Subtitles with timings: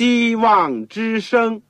[0.00, 1.60] 希望之声。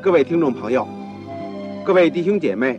[0.00, 0.86] 各位听众朋友，
[1.84, 2.78] 各位弟兄姐妹，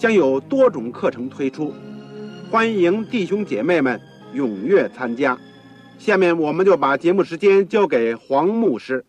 [0.00, 1.74] 将有多种课程推出，
[2.50, 4.00] 欢迎弟兄姐妹们
[4.32, 5.38] 踊跃参加。
[5.98, 9.04] 下面我们就把节目时间交给黄牧师。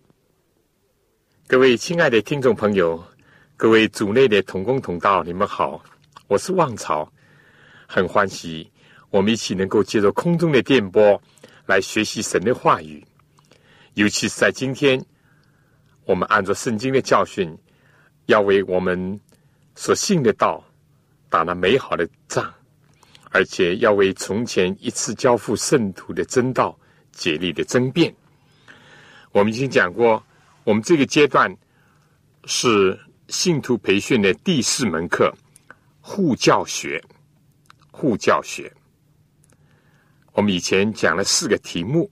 [1.48, 3.02] 各位亲爱的听众朋友，
[3.56, 5.82] 各位组内的同工同道，你们好，
[6.28, 7.10] 我是旺朝，
[7.88, 8.70] 很欢喜
[9.12, 11.22] 我们一起能够借着空中的电波
[11.68, 13.02] 来学习神的话语，
[13.94, 15.02] 尤其是在今天。
[16.04, 17.58] 我们按照圣经的教训，
[18.26, 19.18] 要为我们
[19.74, 20.62] 所信的道
[21.32, 22.52] 打了美好的仗，
[23.30, 26.78] 而且要为从前一次交付圣徒的真道
[27.14, 28.14] 竭力的争辩。
[29.32, 30.22] 我们已经讲过，
[30.66, 31.56] 我们这个阶段
[32.44, 35.34] 是信徒培训的第四门课——
[36.02, 37.02] 护教学。
[37.94, 38.72] 护教学，
[40.34, 42.10] 我们以前讲了四个题目。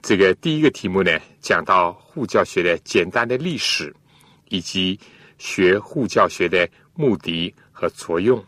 [0.00, 3.94] 这个第一个题目呢，讲到护教学的简单的历史，
[4.48, 4.98] 以及
[5.38, 8.44] 学护教学的目的和作用。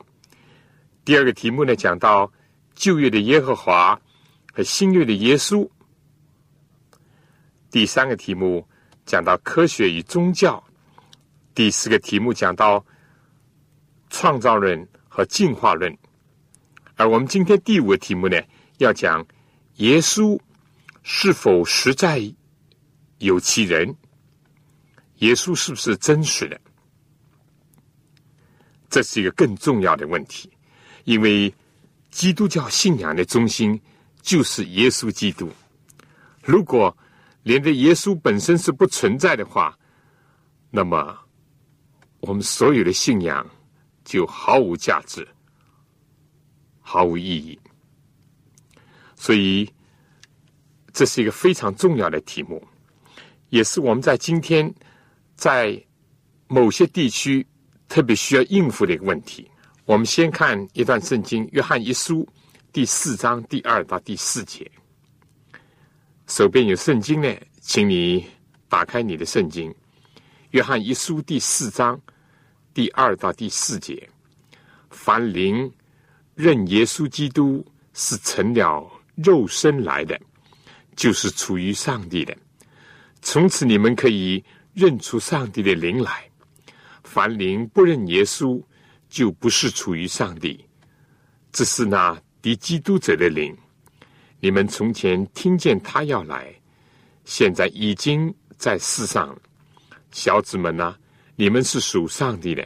[1.05, 2.31] 第二个题目呢，讲到
[2.75, 3.99] 旧约的耶和华
[4.53, 5.69] 和新约的耶稣。
[7.71, 8.69] 第三个题目
[9.07, 10.63] 讲到科学与宗教。
[11.55, 12.85] 第四个题目讲到
[14.11, 15.97] 创造论和进化论。
[16.97, 18.41] 而我们今天第五个题目呢，
[18.79, 19.27] 要讲
[19.77, 20.39] 耶稣。
[21.03, 22.21] 是否实在
[23.19, 23.97] 有其人？
[25.21, 26.61] 耶稣是不是真实的？
[28.91, 30.51] 这是一个更重要的问题，
[31.05, 31.55] 因为
[32.11, 33.81] 基督教信仰的中心
[34.21, 35.49] 就是耶稣基督。
[36.43, 36.95] 如果
[37.45, 39.79] 连这耶稣本身是不存在的话，
[40.71, 41.17] 那么
[42.21, 43.49] 我们所有的信仰
[44.05, 45.27] 就毫无价值，
[46.81, 47.59] 毫无意义。
[49.15, 49.73] 所以。
[50.93, 52.61] 这是一个非常重要的题目，
[53.51, 54.75] 也是我们在今天
[55.37, 55.81] 在
[56.49, 57.47] 某些地区
[57.91, 59.51] 特别需要应付的一个问题。
[59.85, 62.23] 我们先看一段圣经，《约翰一书》
[62.73, 64.71] 第四章第二到第四节。
[66.29, 67.29] 手边有圣经呢，
[67.61, 68.25] 请你
[68.69, 69.69] 打开你的圣经，
[70.53, 72.01] 《约翰一书》第四章
[72.73, 74.09] 第二到第四节。
[74.91, 75.71] 凡灵
[76.37, 80.19] 认耶稣基督是成了肉身来的。
[80.97, 82.37] 就是处于上帝的，
[83.23, 86.30] 从此你们可以认出上帝的灵来。
[87.11, 88.63] 凡灵不认耶稣，
[89.09, 90.65] 就不是处于上帝。
[91.51, 93.53] 这是那敌基督者的灵。
[94.39, 96.55] 你们从前听见他要来，
[97.25, 99.37] 现在已经在世上。
[100.13, 100.95] 小子们呐，
[101.35, 102.65] 你们是属上帝的，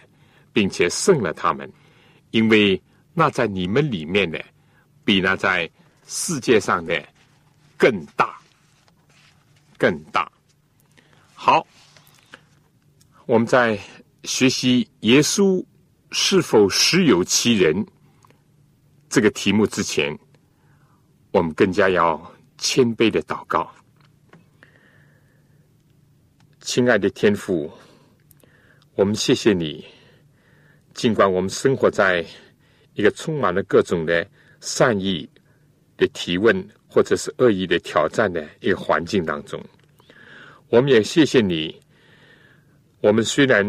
[0.53, 1.73] 并且胜了他们，
[2.31, 2.81] 因为
[3.15, 4.45] 那在你们里面的，
[5.07, 5.71] 比那在
[6.07, 7.03] 世界上的。
[7.79, 8.39] 更大，
[9.79, 10.31] 更大。
[11.35, 11.67] 好，
[13.27, 13.79] 我们在
[14.25, 15.65] 学习耶稣
[16.11, 17.87] 是否实有其人
[19.09, 20.19] 这个题目之前，
[21.31, 23.71] 我们更加要谦卑的祷告。
[26.61, 27.71] 亲爱的天父，
[28.95, 29.85] 我们谢谢你，
[30.95, 32.25] 尽管我们生活在
[32.95, 34.27] 一个充满了各种的
[34.61, 35.29] 善意
[35.97, 36.69] 的提问。
[36.87, 39.61] 或者是恶意的挑战的一个环境当中，
[40.69, 41.83] 我们也谢谢你。
[43.05, 43.63] 我们虽然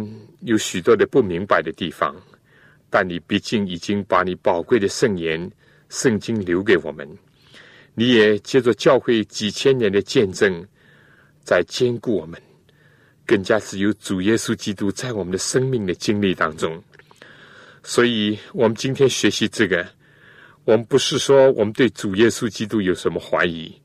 [0.43, 2.15] 有许多的不明白的地方，
[2.89, 5.51] 但你毕竟已经把你宝贵的圣言、
[5.89, 7.05] 圣经留给我们。
[7.95, 10.65] 你也借着教会几千年的见证，
[11.43, 12.41] 在兼顾我们，
[13.25, 16.81] 更加是有主耶稣基督在我们的生命的经历当中。
[17.83, 19.85] 所以，我们今天学习这个。
[20.63, 23.75] 我们不是说我们对主耶稣基督有什么怀疑，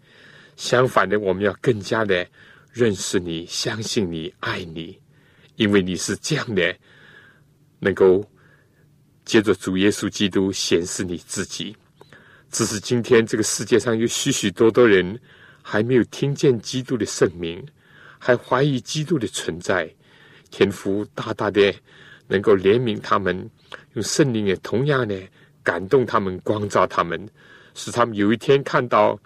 [0.54, 2.24] 相反的，我们要更加的
[2.72, 4.96] 认识你、相信你、爱你，
[5.60, 6.74] 因为你是这样的，
[7.80, 8.26] 能够
[9.26, 11.76] 借着主耶稣基督显示你自己。
[12.50, 15.20] 只是今天这个世界上有许许多多人
[15.60, 17.62] 还没有听见基督的圣名，
[18.18, 19.86] 还怀疑基督的存在。
[20.50, 21.74] 天父大大的
[22.26, 23.50] 能够怜悯他们，
[23.92, 25.14] 用圣灵也同样的
[25.62, 27.28] 感动他们，光照他们，
[27.74, 29.20] 使他们有一天看到，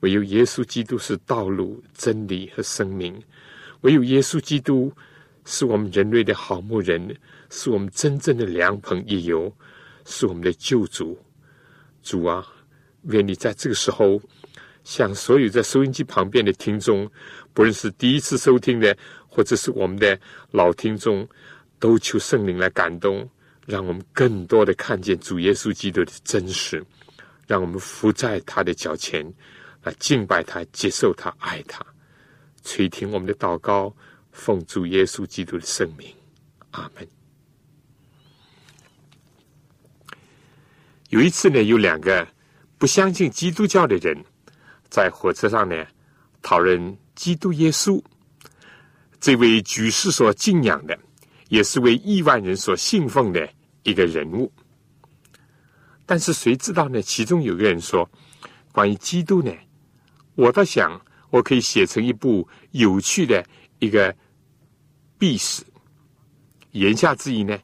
[0.00, 3.18] 唯有耶稣基督是道路、真理和生命，
[3.80, 4.92] 唯有耶稣基督
[5.44, 7.16] 是我们人类的好牧人，
[7.50, 9.52] 是我们真正的良朋益友，
[10.04, 11.18] 是我们的救主。
[12.02, 12.46] 主啊，
[13.02, 14.20] 愿你在这个时候，
[14.84, 17.10] 向所有在收音机旁边的听众，
[17.52, 18.96] 不论是第一次收听的，
[19.28, 20.18] 或者是我们的
[20.50, 21.26] 老听众，
[21.78, 23.28] 都求圣灵来感动，
[23.66, 26.84] 让我们更多的看见主耶稣基督的真实，
[27.46, 29.24] 让我们伏在他的脚前，
[29.82, 31.84] 来敬拜他、接受他、爱他，
[32.64, 33.94] 垂听我们的祷告，
[34.32, 36.12] 奉主耶稣基督的圣名，
[36.72, 37.06] 阿门。
[41.10, 42.26] 有一次呢，有两个
[42.78, 44.24] 不相信基督教的人，
[44.88, 45.86] 在火车上呢
[46.40, 48.02] 讨论基督耶稣
[49.20, 50.98] 这位举世所敬仰的，
[51.48, 53.48] 也是为亿万人所信奉的
[53.82, 54.50] 一个人物。
[56.06, 57.00] 但是谁知道呢？
[57.00, 58.10] 其中有个人说
[58.72, 59.52] ：“关于基督呢，
[60.34, 61.00] 我倒想
[61.30, 63.44] 我可以写成一部有趣的
[63.78, 64.14] 一个
[65.22, 65.62] 历史。”
[66.72, 67.56] 言下之意呢，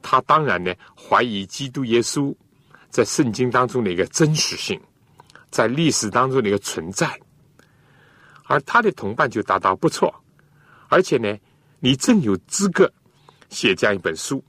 [0.00, 2.34] 他当然呢怀疑基督耶稣。
[2.90, 4.80] 在圣经当中的一个真实性，
[5.50, 7.10] 在历史当中的一个存在，
[8.44, 10.14] 而他的同伴就答道：“不错，
[10.88, 11.36] 而且呢，
[11.80, 12.88] 你正有资格
[13.50, 14.40] 写这样一本书。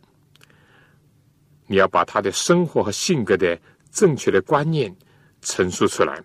[1.65, 3.59] 你要把他的生活和性格的
[3.91, 4.95] 正确的观念
[5.41, 6.21] 陈述出来，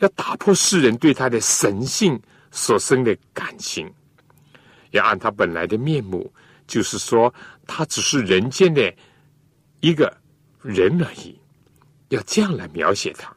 [0.00, 3.90] 要打破世人对他的神性所生的感情，
[4.90, 6.32] 要按他本来的面目，
[6.66, 7.32] 就是说，
[7.66, 8.94] 他只是人间的
[9.80, 10.14] 一个。”
[10.60, 11.38] 人而已，
[12.08, 13.32] 要这样来描写他。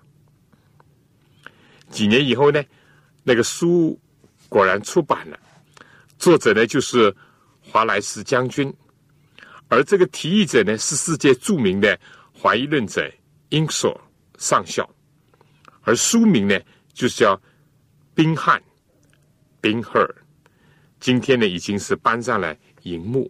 [1.91, 2.61] 几年以后呢，
[3.23, 3.97] 那个书
[4.49, 5.39] 果然出版了，
[6.17, 7.15] 作者呢就是
[7.61, 8.73] 华莱士将军，
[9.67, 11.97] 而这个提议者呢是世界著名的
[12.33, 13.09] 怀疑论者
[13.49, 14.01] 英索
[14.39, 14.89] 上校，
[15.83, 16.59] 而书名呢
[16.91, 17.35] 就是叫
[18.15, 18.59] 《宾汉》
[19.61, 20.15] 宾赫尔，
[21.01, 23.29] 今天呢已经是搬上了荧幕。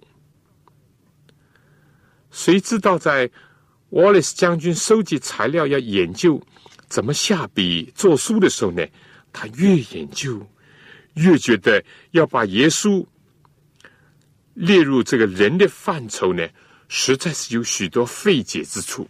[2.29, 3.31] 谁知道在？
[3.91, 6.41] 沃利斯将军收集材料要研究
[6.87, 8.87] 怎么下笔作书的时候呢，
[9.33, 10.41] 他越研究
[11.15, 13.05] 越觉得要把耶稣
[14.53, 16.47] 列入这个人的范畴呢，
[16.87, 19.05] 实在是有许多费解之处。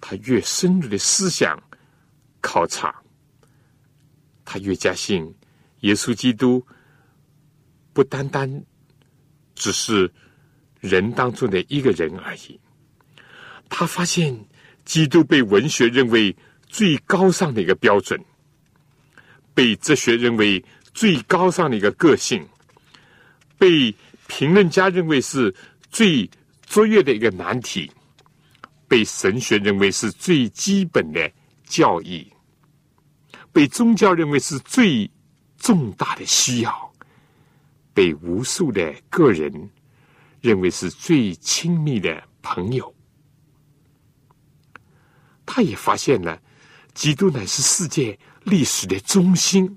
[0.00, 1.60] 他越深入的思想
[2.40, 3.02] 考察，
[4.44, 5.34] 他越加信
[5.80, 6.64] 耶稣基督
[7.92, 8.64] 不单单
[9.54, 10.10] 只是
[10.80, 12.58] 人当中的一个人而已。
[13.68, 14.38] 他发现，
[14.84, 16.34] 基督被文学认为
[16.66, 18.22] 最高尚的一个标准，
[19.54, 20.62] 被哲学认为
[20.92, 22.46] 最高尚的一个个性，
[23.58, 23.94] 被
[24.26, 25.54] 评论家认为是
[25.90, 26.28] 最
[26.66, 27.90] 卓越的一个难题，
[28.88, 31.30] 被神学认为是最基本的
[31.64, 32.30] 教义，
[33.52, 35.10] 被宗教认为是最
[35.56, 36.91] 重大的需要，
[37.94, 39.70] 被无数的个人
[40.40, 42.94] 认为是最亲密的朋友。
[45.44, 46.40] 他也发现了，
[46.94, 49.76] 基督乃是世界历史的中心，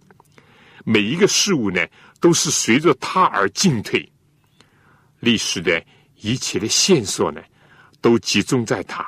[0.86, 1.86] 每一个事物呢，
[2.20, 4.12] 都是随着他而进退。
[5.20, 5.84] 历史的
[6.22, 7.42] 一切的线索呢，
[8.00, 9.06] 都集中在他。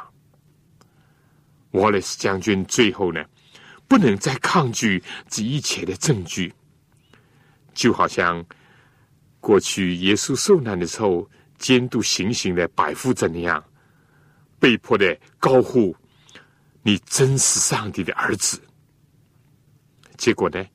[1.72, 3.24] 沃雷斯将军最后呢，
[3.88, 6.52] 不能再抗拒这一切的证据，
[7.74, 8.44] 就好像
[9.48, 11.26] 过去耶稣受难的时候，
[11.58, 13.64] 监督行刑的百夫长那样，
[14.60, 15.96] 被迫的高呼。
[16.82, 18.62] 你真是上帝的儿子。
[20.18, 20.60] 结果呢，《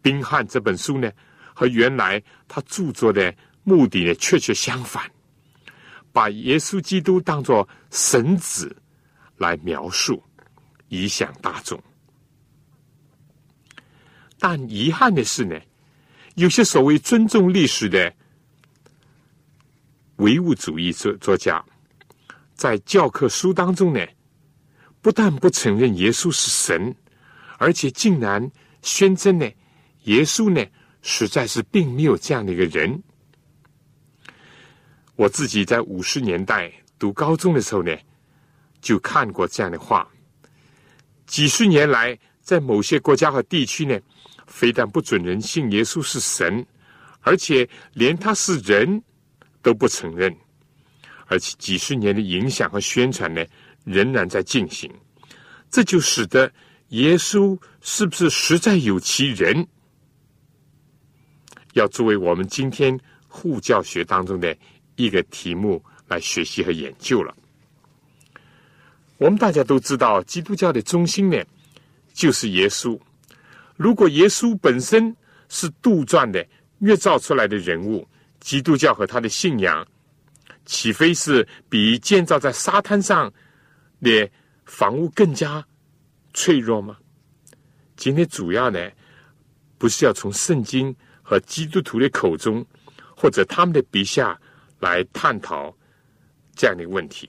[0.00, 1.12] 宾汉》这本书呢，
[1.52, 5.04] 和原来他著作的目的呢，确确相反，
[6.10, 8.74] 把耶稣基督当作神子
[9.36, 10.24] 来描述，
[10.88, 11.78] 影响大众。
[14.38, 15.60] 但遗憾的是呢，
[16.36, 18.12] 有些所谓尊重历史的
[20.16, 21.64] 唯物主义作作家，
[22.54, 24.06] 在教科书当中呢。
[25.00, 26.92] 不但不承认耶稣是神，
[27.58, 28.50] 而且竟然
[28.82, 29.48] 宣称呢，
[30.02, 30.66] 耶稣呢
[31.00, 33.00] 实在是并没有这样的一个人。
[35.14, 37.96] 我自己在五十年代读高中的时候呢，
[38.80, 40.08] 就看过这样的话。
[41.24, 43.96] 几十年来，在某些国家和地区呢，
[44.46, 46.64] 非但不准人信耶稣是神，
[47.20, 49.02] 而且连他是人
[49.62, 50.34] 都不承认，
[51.26, 53.44] 而且几十年的影响和宣传呢，
[53.84, 54.90] 仍然在进行。
[55.68, 56.50] 这就使得
[56.88, 59.66] 耶稣是不是实在有其人，
[61.72, 64.56] 要作为我们今天护教学当中的
[64.94, 67.34] 一个题目来学习和研究了。
[69.18, 71.42] 我们大家都知道，基督教的中心呢，
[72.14, 72.98] 就是耶稣。
[73.76, 75.14] 如果耶稣本身
[75.48, 76.44] 是杜撰的、
[76.78, 78.06] 捏造出来的人物，
[78.40, 79.86] 基督教和他的信仰，
[80.64, 83.32] 岂非是比建造在沙滩上
[84.00, 84.28] 的
[84.64, 85.64] 房屋更加
[86.32, 86.96] 脆弱吗？
[87.96, 88.90] 今天主要呢，
[89.78, 92.64] 不是要从圣经和基督徒的口中，
[93.14, 94.38] 或者他们的笔下
[94.80, 95.74] 来探讨
[96.54, 97.28] 这样的问题。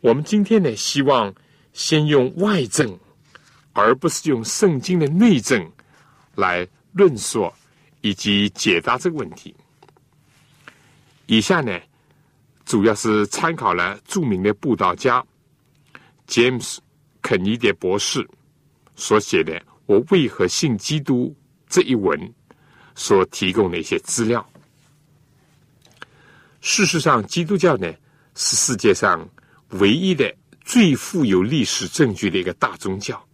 [0.00, 1.34] 我们今天呢，希望
[1.72, 2.98] 先用外证。
[3.72, 5.70] 而不是用圣经的内证
[6.34, 7.50] 来论述
[8.00, 9.54] 以及解答这个问题。
[11.26, 11.78] 以下呢，
[12.64, 15.24] 主要是参考了著名的布道家
[16.26, 16.78] James
[17.22, 18.28] 肯尼迪博士
[18.96, 19.52] 所写的
[19.86, 21.28] 《我为何信基督》
[21.68, 22.34] 这一文
[22.94, 24.44] 所提供的一些资料。
[26.60, 27.90] 事实上，基督教呢
[28.34, 29.26] 是世界上
[29.70, 30.34] 唯一的
[30.64, 33.24] 最富有历史证据的一个大宗教。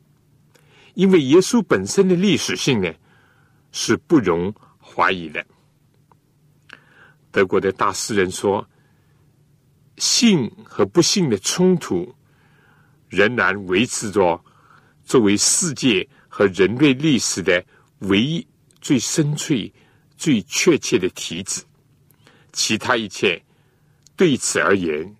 [0.96, 2.90] 因为耶稣本身的历史性呢，
[3.70, 5.46] 是不容怀疑的。
[7.30, 8.66] 德国的大诗人说
[9.98, 12.14] ：“信和不信的冲突，
[13.10, 14.42] 仍然维持着
[15.04, 17.62] 作为世界和人类历史的
[17.98, 18.46] 唯一、
[18.80, 19.70] 最深邃、
[20.16, 21.62] 最确切的体旨。
[22.54, 23.44] 其他一切
[24.16, 25.14] 对此而言，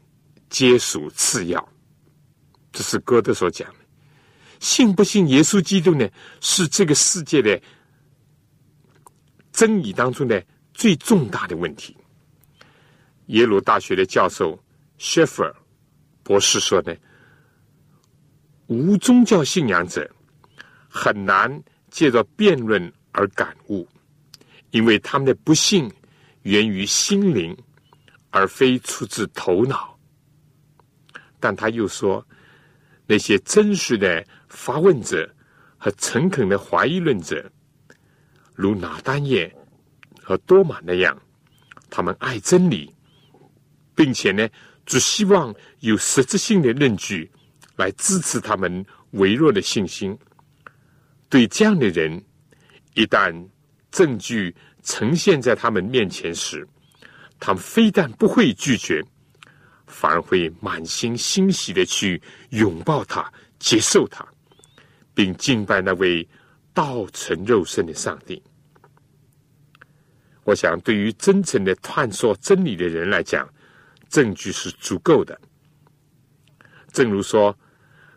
[0.48, 1.68] 皆属次要。”
[2.72, 3.85] 这是歌德所讲的。
[4.66, 6.08] 信不信耶稣基督呢？
[6.40, 7.62] 是这个世界的
[9.52, 10.44] 争议当中的
[10.74, 11.96] 最重大的问题。
[13.26, 14.60] 耶鲁大学的教授
[14.98, 15.54] 谢弗尔
[16.24, 16.92] 博士说呢
[18.66, 20.10] ：“无宗教信仰者
[20.88, 23.86] 很难借着辩论而感悟，
[24.72, 25.88] 因为他们的不幸
[26.42, 27.56] 源于心灵，
[28.30, 29.96] 而非出自头脑。”
[31.38, 32.26] 但他又说
[33.06, 35.30] ：“那些真实的。”发问者
[35.76, 37.52] 和诚恳的怀疑论者，
[38.54, 39.54] 如拿丹叶
[40.22, 41.16] 和多玛那样，
[41.90, 42.90] 他们爱真理，
[43.94, 44.48] 并且呢，
[44.86, 47.30] 只希望有实质性的论据
[47.76, 50.18] 来支持他们微弱的信心。
[51.28, 52.24] 对这样的人，
[52.94, 53.30] 一旦
[53.90, 56.66] 证据呈现在他们面前时，
[57.38, 59.04] 他们非但不会拒绝，
[59.86, 62.20] 反而会满心欣喜的去
[62.50, 64.26] 拥抱他，接受他。
[65.16, 66.28] 并敬拜那位
[66.74, 68.40] 道成肉身的上帝。
[70.44, 73.48] 我想，对于真诚的探索真理的人来讲，
[74.10, 75.40] 证据是足够的。
[76.92, 77.58] 正如说，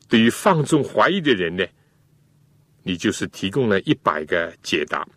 [0.10, 1.66] 对于放纵怀疑的人呢，
[2.84, 5.08] 你就是提供了一百个解答，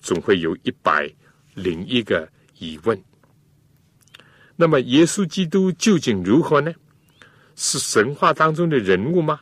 [0.00, 1.10] 总会有一百
[1.54, 3.02] 零一个疑问。
[4.56, 6.72] 那么，耶稣基督究竟如何呢？
[7.56, 9.40] 是神话当中的人物吗？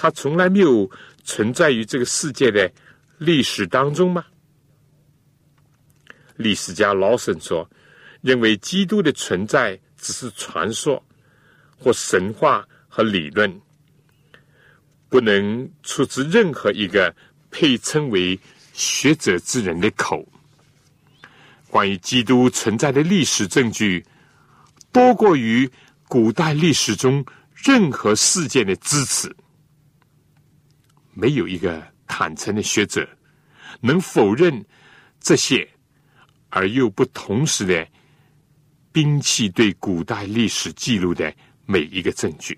[0.00, 0.88] 他从来没有
[1.24, 2.70] 存在于这个世界的
[3.18, 4.24] 历史当中吗？
[6.36, 7.68] 历史家劳森说
[8.22, 11.04] ：“认为基督的存在只是传说
[11.76, 13.60] 或神话和理论，
[15.08, 17.12] 不能出自任何一个
[17.50, 18.38] 配称为
[18.72, 20.24] 学者之人的口。
[21.68, 24.06] 关于基督存在的历史证据，
[24.92, 25.68] 多过于
[26.06, 27.26] 古代历史中
[27.56, 29.34] 任何事件的支持。”
[31.20, 33.06] 没有一个坦诚的学者
[33.80, 34.64] 能否认
[35.18, 35.68] 这些，
[36.48, 37.84] 而又不同时的
[38.92, 41.34] 兵器对古代历史记录的
[41.66, 42.56] 每一个证据。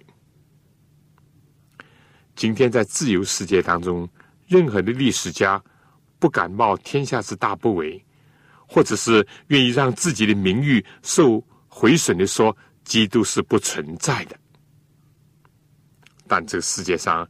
[2.36, 4.06] 今天在自由世界当中，
[4.46, 5.62] 任何的历史家
[6.18, 7.98] 不敢冒天下之大不韪，
[8.68, 14.36] 或者是愿意让自己的名誉受毁损的说，基督是不存在的。
[16.28, 17.26] 但这个世界上。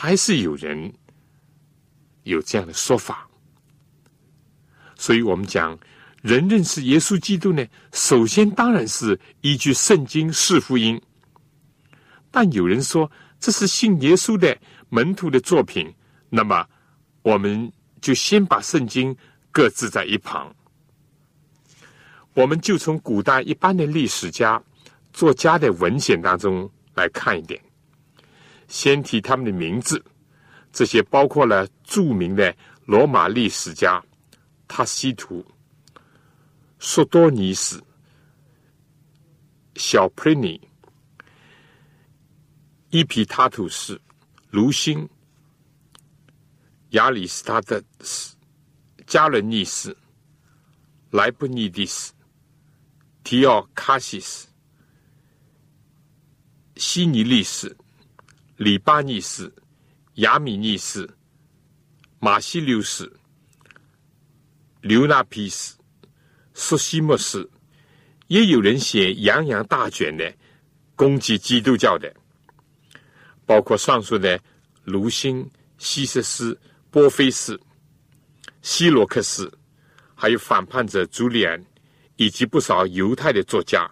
[0.00, 0.94] 还是有人
[2.22, 3.28] 有这样的说法，
[4.94, 5.76] 所以我们讲
[6.22, 11.02] 人认识耶稣基督呢，首先当然是依据圣经是福音。
[12.30, 14.56] 但有人说这是信耶稣的
[14.88, 15.92] 门徒的作品，
[16.30, 16.64] 那么
[17.22, 19.12] 我们就先把圣经
[19.50, 20.54] 搁置在一旁，
[22.34, 24.62] 我们就从古代一般的历史家、
[25.12, 27.60] 作家的文献当中来看一点。
[28.68, 30.02] 先提他们的名字，
[30.72, 34.02] 这些包括了著名的罗马历史家
[34.68, 35.44] 塔西图、
[36.78, 37.82] 索多尼斯、
[39.74, 40.60] 小普尼、
[42.90, 44.00] 伊皮塔图斯、
[44.50, 45.08] 卢辛、
[46.90, 48.36] 亚里斯塔德斯、
[49.06, 49.96] 加伦尼斯、
[51.10, 52.12] 莱布尼迪斯、
[53.24, 54.46] 提奥卡西斯、
[56.76, 57.76] 西尼利斯、
[58.58, 59.54] 里巴尼斯、
[60.14, 61.08] 亚米尼斯、
[62.18, 63.10] 马西留斯、
[64.80, 65.76] 刘纳皮斯、
[66.54, 67.48] 苏西莫斯。
[68.26, 70.30] 也有人写洋洋大卷的
[70.96, 72.12] 攻击基督教的，
[73.46, 74.38] 包括上述的
[74.84, 75.48] 卢辛、
[75.78, 76.60] 西瑟斯、
[76.90, 77.58] 波菲斯、
[78.60, 79.50] 希罗克斯，
[80.14, 81.64] 还有反叛者朱利安，
[82.16, 83.88] 以及不少犹太的作家，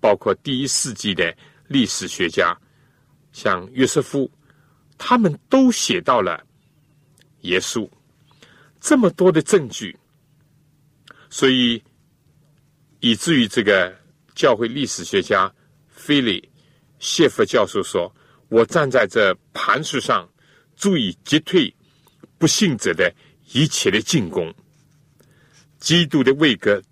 [0.00, 2.56] 包括第一世纪的历史学家，
[3.34, 4.30] 像约瑟夫，
[4.96, 6.42] 他们都写到了
[7.42, 7.86] 耶稣
[8.80, 9.94] 这么多的证据，
[11.28, 11.82] 所以。
[13.00, 13.94] 以至于这个
[14.34, 15.52] 教会历史学家
[15.90, 16.42] 菲利
[17.00, 18.10] 谢弗教授说
[18.48, 20.26] ：“我站在这磐石上，
[20.74, 21.70] 足以击退
[22.38, 23.14] 不信者的
[23.52, 24.50] 一切的进攻。
[25.78, 26.82] 基督的位格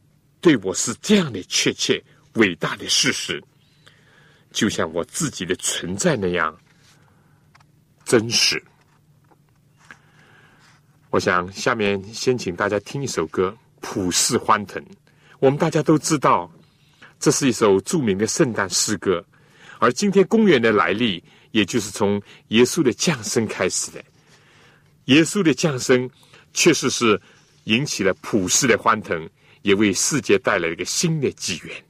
[0.42, 1.98] 对我是这样的确切
[2.34, 3.42] 伟大的事实，
[4.52, 6.56] 就像我自己的存在那样
[8.04, 8.62] 真实。”
[11.10, 14.82] 我想下面先请大家听一首歌《普世欢腾》。
[15.40, 16.50] 我们大家都知道，
[17.18, 19.22] 这是一首著名的圣诞诗歌，
[19.78, 24.02] 而今天公园的来历，也就是从耶稣的降生开始的。
[25.06, 26.08] 耶稣的降生
[26.54, 27.20] 确实是
[27.64, 29.28] 引起了普世的欢腾，
[29.60, 31.84] 也为世界带来了一个新的纪元。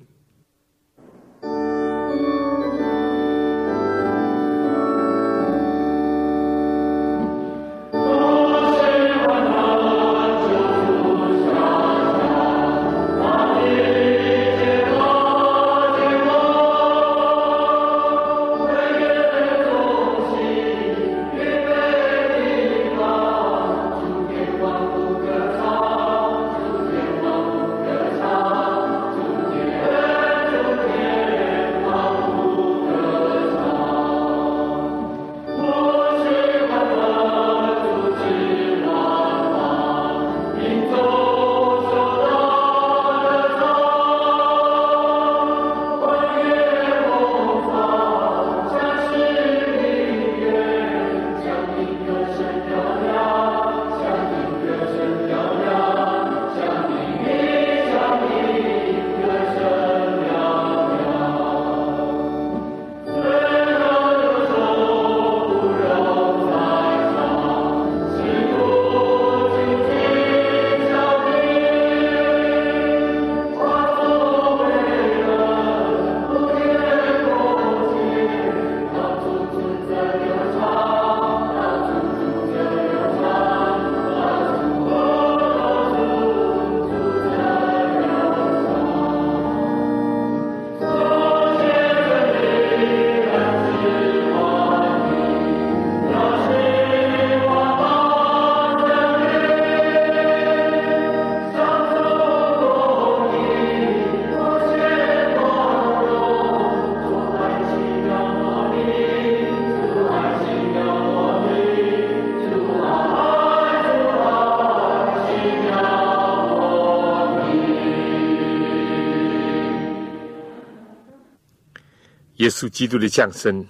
[122.42, 123.64] 耶稣基督的降生，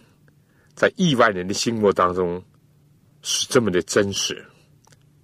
[0.74, 2.42] 在亿万人的心目当中
[3.20, 4.42] 是这么的真实，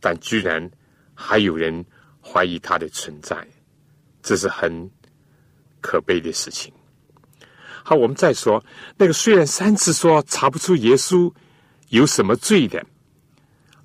[0.00, 0.70] 但居然
[1.14, 1.82] 还有人
[2.20, 3.48] 怀疑他的存在，
[4.22, 4.90] 这是很
[5.80, 6.70] 可悲的事情。
[7.82, 8.62] 好，我们再说
[8.98, 11.32] 那个虽然三次说查不出耶稣
[11.88, 12.84] 有什么罪的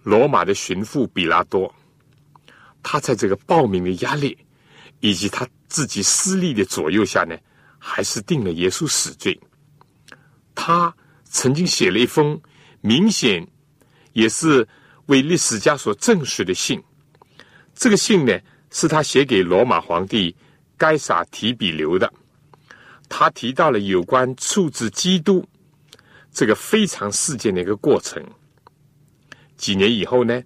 [0.04, 1.73] 罗马的巡抚比拉多，
[2.82, 4.38] 他在这个暴民的压力
[4.99, 7.38] 以及他自己私利的左右下呢，
[7.80, 9.39] 还是定了耶稣死罪。
[10.56, 12.39] 他曾经写了一封
[12.82, 13.46] 明显
[14.13, 14.68] 也是
[15.08, 16.82] 为历史家所证实的信。
[17.74, 18.39] 这个信呢，
[18.70, 20.36] 是他写给罗马皇帝
[20.78, 22.12] 该撒提比留的。
[23.10, 25.44] 他提到了有关处置基督
[26.32, 28.24] 这个非常事件的一个过程。
[29.58, 30.42] 几年以后呢，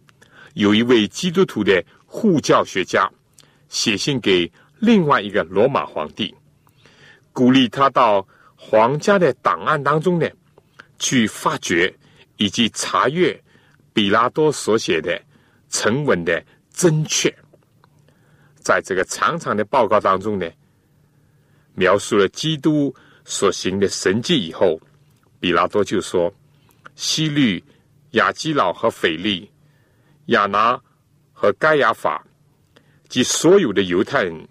[0.54, 3.10] 有一位基督徒的护教学家
[3.68, 6.34] 写信给另外一个罗马皇帝，
[7.34, 8.26] 鼓励他到。
[8.60, 10.28] 皇家的档案当中呢，
[11.00, 11.94] 去发掘
[12.38, 13.40] 以及查阅
[13.94, 15.18] 比拉多所写的
[15.70, 16.44] 沉稳的
[16.74, 17.34] 真确，
[18.56, 20.50] 在这个长长的报告当中呢，
[21.76, 22.94] 描述了基督
[23.24, 24.80] 所行的神迹以后，
[25.40, 26.34] 比拉多就说
[26.96, 27.64] ：“西律、
[28.12, 29.50] 亚基老和腓力、
[30.28, 30.80] 亚拿
[31.32, 32.26] 和该亚法
[33.08, 34.48] 及所有的犹太人，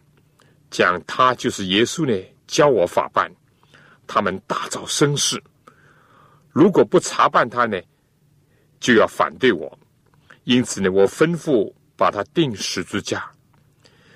[0.70, 3.30] 讲他就是耶稣呢，教我法办。
[4.06, 5.42] 他们大造声势，
[6.50, 7.80] 如果不查办他呢，
[8.80, 9.78] 就要反对我。
[10.44, 13.30] 因此呢，我吩咐把他钉十字架，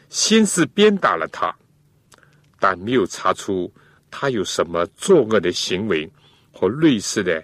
[0.08, 1.54] 先是鞭打了他。”
[2.62, 3.72] 但没有查出
[4.10, 6.06] 他有什么作恶的行为
[6.52, 7.42] 和类似的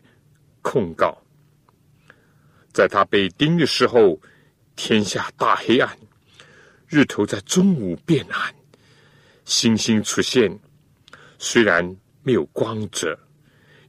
[0.60, 1.16] 控告。
[2.70, 4.20] 在他被钉的时候，
[4.76, 5.96] 天下大黑暗，
[6.86, 8.54] 日头在中午变暗，
[9.46, 10.54] 星星出现，
[11.38, 13.16] 虽然没有光泽，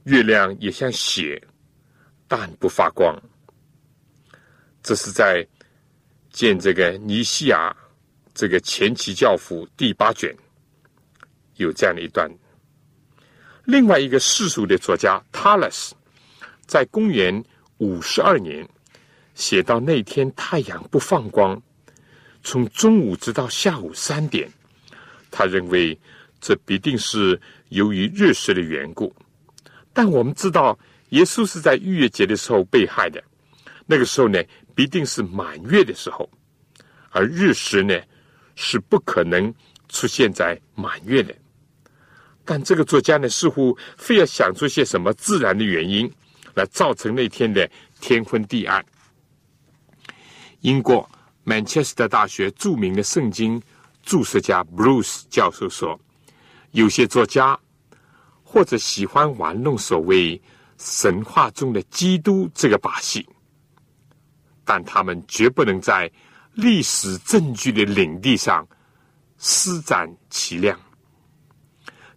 [0.04, 1.42] 月亮也像血，
[2.28, 3.20] 但不发光。
[4.80, 5.44] 这是在
[6.30, 7.76] 见这个尼西亚
[8.32, 10.32] 这个前期教父第八卷。
[11.56, 12.30] 有这样的一段。
[13.64, 15.90] 另外一个世俗的作家 Talas，
[16.64, 17.44] 在公元
[17.78, 18.64] 五十二年
[19.34, 21.60] 写到那天太阳不放光，
[22.44, 24.48] 从中午直到下午三点，
[25.28, 25.98] 他认为
[26.40, 29.14] 这必定是由于日食的缘故。
[29.92, 30.78] 但我们知道，
[31.10, 33.22] 耶稣是在逾越节的时候被害的，
[33.86, 34.42] 那个时候呢，
[34.74, 36.28] 必定是满月的时候，
[37.10, 37.98] 而日食呢
[38.54, 39.52] 是不可能
[39.88, 41.34] 出现在满月的。
[42.44, 46.10] 但这个作家呢，似乎非要想出些什么自然的原因，
[46.54, 47.68] 来造成那天的
[48.00, 48.84] 天昏地暗。
[50.60, 51.08] 英国
[51.44, 53.60] 曼彻斯特大学著名的圣经
[54.02, 55.98] 注释家 Bruce 教授说
[56.72, 57.58] ：“有些作家
[58.42, 60.40] 或者喜欢玩弄所谓
[60.78, 63.26] 神话中的基督这个把戏，
[64.64, 66.10] 但他们绝不能在
[66.52, 68.66] 历史证据的领地上
[69.38, 70.78] 施展其量。”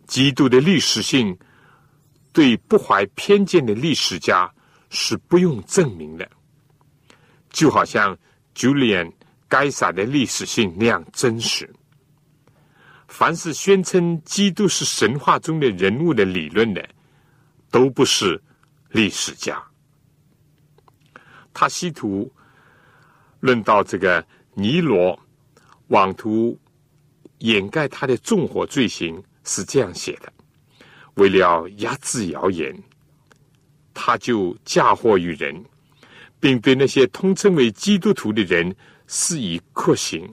[0.08, 1.38] 基督的历史性，
[2.34, 4.54] 对不怀偏见的历史家
[4.90, 6.30] 是不用证明的。
[7.50, 8.18] 就好像
[8.54, 9.10] Julian
[9.48, 11.74] 该撒的历史性那样真实。
[13.12, 16.90] 凡是宣称基督是神话中的人物的理论的，
[17.70, 18.42] 都不是
[18.92, 19.62] 历史家。
[21.54, 22.32] 他试图
[23.42, 25.20] 论到这个尼罗，
[25.90, 26.58] 妄图
[27.40, 29.22] 掩盖他的纵火罪行。
[29.44, 30.32] 是这样写的：
[31.16, 32.74] 为了压制谣言，
[33.94, 35.66] 他就嫁祸于人，
[36.40, 38.74] 并对那些通称为基督徒的人
[39.06, 40.32] 施以酷刑。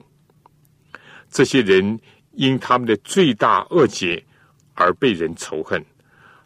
[1.29, 1.99] 这些人
[2.39, 4.23] 因他们的罪大恶极
[4.73, 5.85] 而被人仇恨。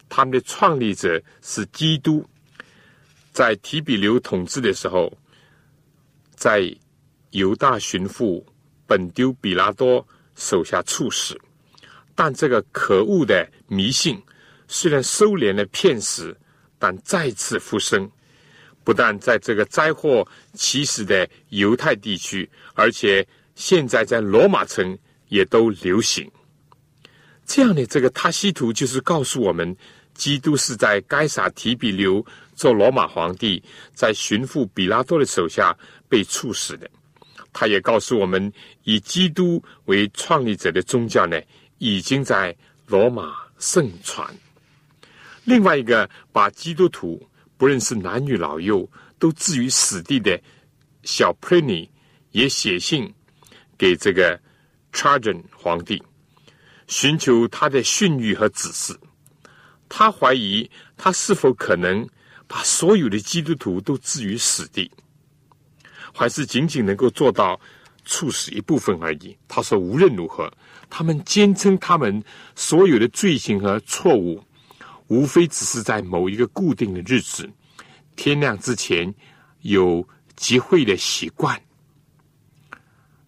[0.08, 2.28] 他们的创立者是基督，
[3.32, 5.16] 在提比留统治的时候，
[6.34, 6.68] 在
[7.30, 8.44] 犹大巡抚
[8.88, 10.04] 本丢比拉多
[10.34, 11.40] 手下处死。
[12.16, 14.20] 但这个可恶的迷信，
[14.66, 16.36] 虽然收敛了骗死，
[16.76, 18.10] 但再次复生。
[18.82, 24.98] 不但在这个灾祸起始的犹太地区，而且现在在罗马城
[25.34, 26.30] 也都流行。
[27.44, 29.76] 这样的这个塔西图就是告诉我们，
[30.14, 33.62] 基督是在该撒提比留做罗马皇帝，
[33.94, 35.76] 在巡抚比拉多的手下
[36.08, 36.88] 被处死的。
[37.52, 38.52] 他也告诉我们，
[38.84, 41.40] 以基督为创立者的宗教呢。
[41.78, 44.24] 已经在罗马盛传。
[45.42, 47.20] 另外一个把基督徒
[47.58, 50.40] 不论是男女老幼都置于死地的
[51.02, 51.86] 小 Pliny
[52.30, 53.12] 也写信
[53.76, 54.40] 给这个
[54.94, 56.00] Trajan 皇帝，
[56.86, 58.98] 寻求他的训谕和指示。
[59.88, 62.08] 他怀疑他是否可能
[62.46, 64.90] 把所有的基督徒都置于死地，
[66.14, 67.60] 还是仅仅能够做到
[68.04, 69.36] 处死一部分而已。
[69.46, 70.50] 他说：“无论如何。”
[70.88, 72.22] 他们坚称，他们
[72.54, 74.42] 所有的罪行和错误，
[75.08, 77.50] 无非只是在某一个固定的日子，
[78.14, 79.12] 天亮之前
[79.62, 81.60] 有集会的习惯。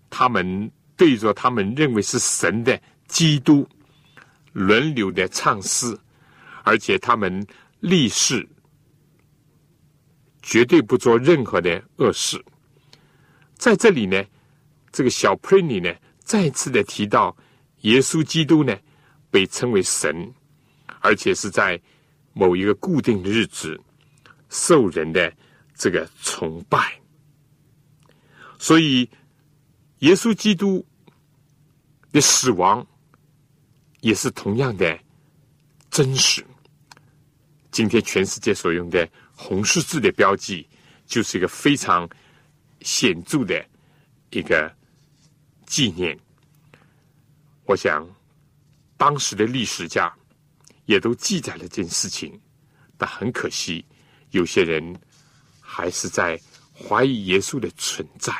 [0.08, 3.68] 他们对着他们认为是神的基督
[4.52, 5.96] 轮流的唱诗，
[6.64, 7.46] 而且他们
[7.80, 8.46] 立誓
[10.42, 12.42] 绝对不做任何的恶事。
[13.56, 14.24] 在这里呢，
[14.90, 17.36] 这个小 p r i n y 呢，再次的提到。
[17.82, 18.76] 耶稣基督呢，
[19.30, 20.34] 被称为神，
[21.00, 21.80] 而且是在
[22.32, 23.78] 某一个固定的日子
[24.48, 25.32] 受人的
[25.74, 26.98] 这个崇拜。
[28.58, 29.08] 所以，
[30.00, 30.84] 耶稣基督
[32.12, 32.86] 的死亡
[34.00, 34.98] 也是同样的
[35.90, 36.44] 真实。
[37.70, 40.68] 今天全世界所用的红十字的标记，
[41.06, 42.08] 就是一个非常
[42.82, 43.64] 显著的
[44.30, 44.74] 一个
[45.66, 46.18] 纪念。
[47.64, 48.06] 我想，
[48.96, 50.14] 当时的历史家
[50.84, 52.38] 也都记载了这件事情，
[52.96, 53.84] 但很可惜，
[54.30, 54.98] 有些人
[55.60, 56.40] 还是在
[56.72, 58.32] 怀疑耶稣的存在。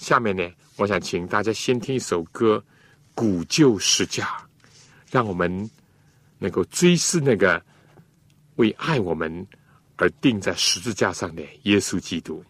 [0.00, 2.56] 下面呢，我想请大家先听一首歌
[3.14, 4.24] 《古旧十架》，
[5.10, 5.70] 让我们
[6.38, 7.62] 能够追思那个
[8.56, 9.46] 为爱我们
[9.96, 12.42] 而钉在十字架上的耶稣基督。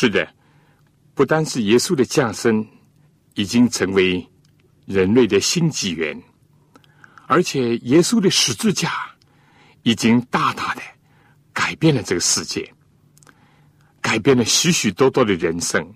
[0.00, 0.26] 是的，
[1.12, 2.66] 不单是耶稣的降生
[3.34, 4.26] 已经成为
[4.86, 6.18] 人类的新纪元，
[7.26, 8.90] 而且耶稣的十字架
[9.82, 10.80] 已经大大的
[11.52, 12.72] 改变了这个世界，
[14.00, 15.86] 改变了许许多多的人生。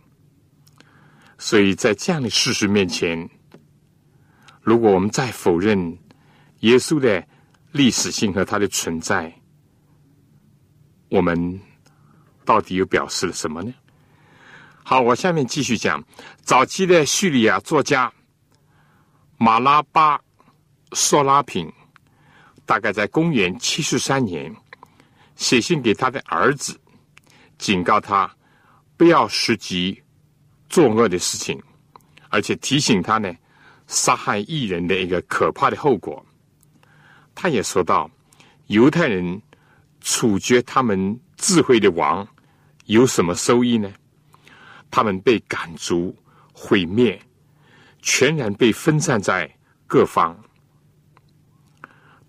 [1.39, 3.27] 所以在这样的事实面前，
[4.61, 5.99] 如果我们再否认
[6.61, 7.27] 耶稣的
[7.73, 9.35] 历史性和他的存在，
[11.09, 11.59] 我们
[12.45, 13.73] 到底又表示了什么呢？
[14.87, 16.05] 好，我下面继续讲
[16.43, 18.13] 早期的叙利亚作家
[19.39, 20.21] 马拉巴
[20.93, 21.73] 索拉平，
[22.67, 24.55] 大概在公元七十三年
[25.37, 26.79] 写信给他的儿子，
[27.57, 28.31] 警告他
[28.97, 30.01] 不要实及。
[30.69, 31.63] 作恶的事情，
[32.31, 33.33] 而且提醒他呢，
[33.87, 36.25] 杀害异人的一个可怕的后果。
[37.33, 38.11] 他也说到，
[38.67, 39.41] 犹太人
[40.01, 42.27] 处决他们智慧的王
[42.87, 43.89] 有什么收益呢？
[44.91, 46.17] 他们被赶逐、
[46.53, 47.21] 毁灭，
[48.03, 49.51] 全然被分散在
[49.87, 50.39] 各方。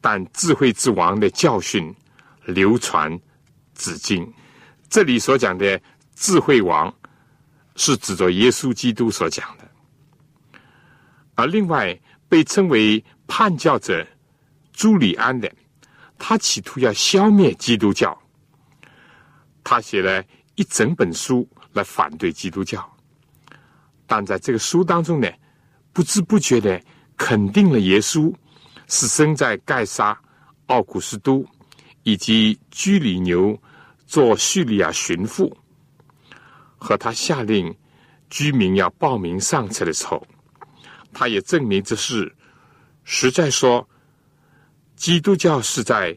[0.02, 1.94] 但智慧之王的教训
[2.46, 3.20] 流传
[3.74, 4.32] 至今。
[4.90, 5.82] 这里所讲的
[6.16, 6.94] 智慧王。
[7.78, 9.70] 是指着耶稣基督所讲的，
[11.36, 11.94] 而另外
[12.30, 14.08] 被称为叛教者
[14.72, 15.52] 朱里安的，
[16.18, 18.18] 他企图要消灭基督教，
[19.62, 20.24] 他写了
[20.56, 22.90] 一整本书来反对基督教，
[24.08, 25.30] 但在这个书当中呢，
[25.92, 26.82] 不知不觉的
[27.18, 28.34] 肯定了耶稣
[28.88, 30.18] 是生在盖沙、
[30.68, 31.46] 奥古斯都
[32.04, 33.60] 以及居里牛
[34.08, 35.54] 做叙利亚巡抚。
[36.78, 37.76] 和他下令
[38.30, 40.26] 居民要报名上车的时候，
[41.12, 42.34] 他也证明这是
[43.04, 43.88] 实在说，
[44.96, 46.16] 基督教是在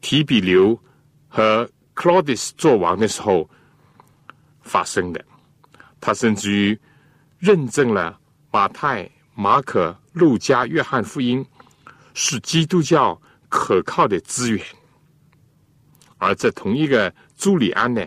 [0.00, 0.78] 提比留
[1.28, 3.48] 和 Claudius 做王的时候
[4.62, 5.24] 发生的。
[6.00, 6.78] 他甚至于
[7.38, 8.18] 认证了
[8.50, 11.44] 马太、马可、路加、约翰福音
[12.14, 14.64] 是基督教可靠的资源，
[16.18, 18.04] 而这同一个朱里安呢？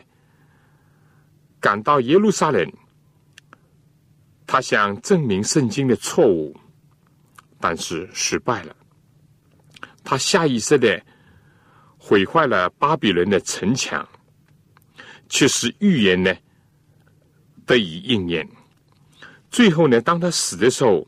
[1.60, 2.72] 赶到耶路撒冷，
[4.46, 6.56] 他想证明圣经的错误，
[7.60, 8.76] 但是失败了。
[10.04, 11.02] 他下意识的
[11.98, 14.08] 毁坏了巴比伦的城墙，
[15.28, 16.32] 却是预言呢
[17.66, 18.48] 得以应验。
[19.50, 21.08] 最后呢，当他死的时候，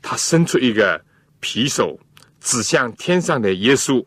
[0.00, 1.04] 他伸出一个
[1.40, 1.98] 匕首
[2.40, 4.04] 指向天上的耶稣，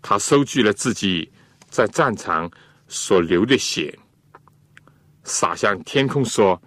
[0.00, 1.30] 他收据了自己
[1.68, 2.50] 在战场。
[2.90, 3.98] 所流的血
[5.22, 6.58] 洒向天空，说：“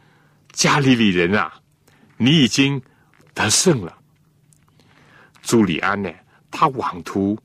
[0.54, 1.52] 加利利人啊，
[2.18, 2.80] 你已经
[3.34, 3.98] 得胜了。”
[5.42, 6.14] 朱利安呢，
[6.52, 7.36] 他妄图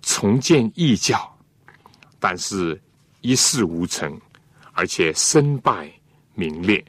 [0.00, 1.38] 重建异教，
[2.18, 2.82] 但是
[3.24, 4.20] 一事无成，
[4.72, 5.90] 而且身败
[6.34, 6.84] 名裂。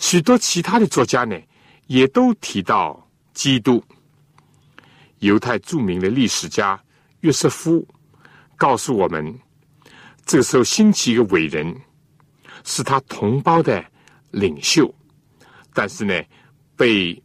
[0.00, 1.40] 许多其他的作家呢，
[1.86, 3.80] 也都提到基督。
[5.20, 6.82] 犹太著名的历史家
[7.20, 7.86] 约瑟夫
[8.56, 9.38] 告诉我们。
[10.26, 11.72] 这个时候兴起一个伟人，
[12.64, 13.84] 是他同胞的
[14.32, 14.92] 领袖，
[15.72, 16.20] 但是呢，
[16.74, 17.22] 被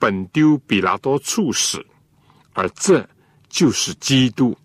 [0.00, 1.84] 本丢比拉多处死，
[2.54, 3.08] 而这
[3.48, 4.56] 就是基督。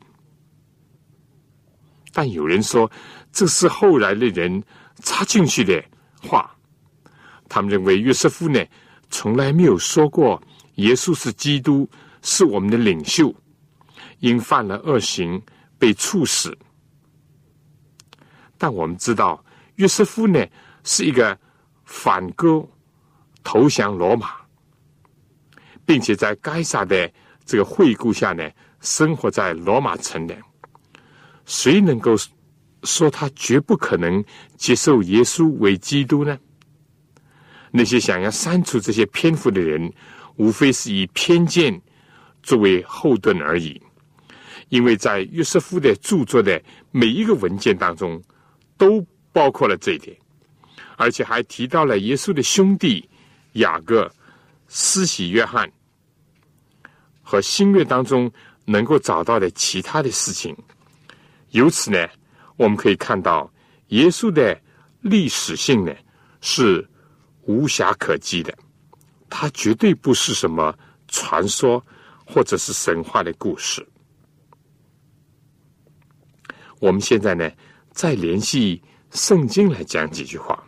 [2.11, 2.89] 但有人说
[3.31, 4.63] 这是后来的人
[5.03, 5.83] 插进去的
[6.21, 6.49] 话，
[7.47, 8.63] 他们认为约瑟夫呢
[9.09, 10.41] 从来没有说过
[10.75, 11.89] 耶稣是基督，
[12.21, 13.33] 是我们的领袖，
[14.19, 15.41] 因犯了恶行
[15.77, 16.57] 被处死。
[18.57, 19.43] 但我们知道，
[19.75, 20.45] 约瑟夫呢
[20.83, 21.37] 是一个
[21.85, 22.67] 反戈
[23.43, 24.31] 投降罗马，
[25.85, 27.11] 并且在该撒的
[27.45, 28.49] 这个惠顾下呢，
[28.81, 30.35] 生活在罗马城的。
[31.49, 32.15] 谁能够
[32.83, 34.23] 说他绝不可能
[34.55, 36.37] 接受耶稣为基督呢？
[37.71, 39.91] 那些想要删除这些篇幅的人，
[40.35, 41.81] 无非是以偏见
[42.43, 43.81] 作为后盾而已。
[44.69, 48.21] 因为在约瑟夫的著作的每一个文件当中。
[48.79, 50.15] 都包括了这一点，
[50.95, 53.09] 而且还提到了耶稣的兄弟
[53.55, 54.09] 雅各、
[54.69, 55.69] 施洗约翰
[57.21, 58.31] 和新约当中
[58.63, 60.55] 能够找到的其他的事情。
[61.51, 62.07] 由此呢，
[62.57, 63.51] 我们可以看到
[63.87, 64.59] 耶稣的
[65.01, 65.93] 历史性呢
[66.41, 66.87] 是
[67.43, 68.53] 无暇可击的，
[69.29, 70.77] 它绝对不是什么
[71.07, 71.83] 传说
[72.25, 73.85] 或者是神话的故事。
[76.79, 77.49] 我们现在呢？
[77.91, 78.81] 再联系
[79.11, 80.63] 圣经来讲几句话。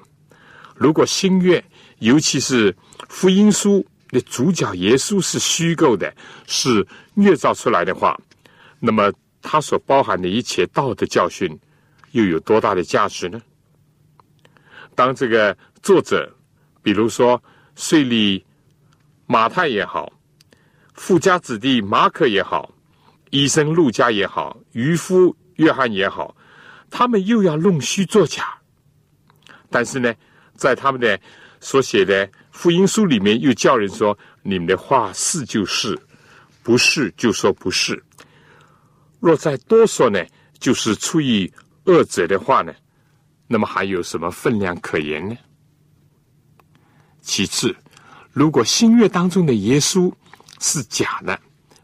[0.75, 1.63] 如果新约，
[1.99, 2.75] 尤其是
[3.07, 6.13] 福音书的主角耶稣是虚构的，
[6.47, 8.19] 是捏造出来的话，
[8.79, 11.59] 那么它所包含的一切道德教训，
[12.11, 13.41] 又有多大的价值呢？
[14.95, 16.31] 当这个作者，
[16.83, 17.41] 比如说
[17.75, 18.43] 税吏
[19.25, 20.11] 马太也好，
[20.93, 22.71] 富家子弟马可也好，
[23.29, 26.35] 医生路加也好，渔夫约翰也好，
[26.89, 28.53] 他们又要弄虚作假，
[29.69, 30.13] 但是呢，
[30.55, 31.19] 在他们的
[31.61, 35.97] 所写的福音书里面，又叫人说：你们的话是就是，
[36.61, 38.03] 不是就说不是。
[39.21, 40.19] 若再多说呢，
[40.59, 41.49] 就是出于
[41.85, 42.73] 恶者的话呢，
[43.47, 45.37] 那么还有什么分量可言呢？
[47.21, 47.75] 其次，
[48.31, 50.11] 如果新约当中的耶稣
[50.59, 51.39] 是假的、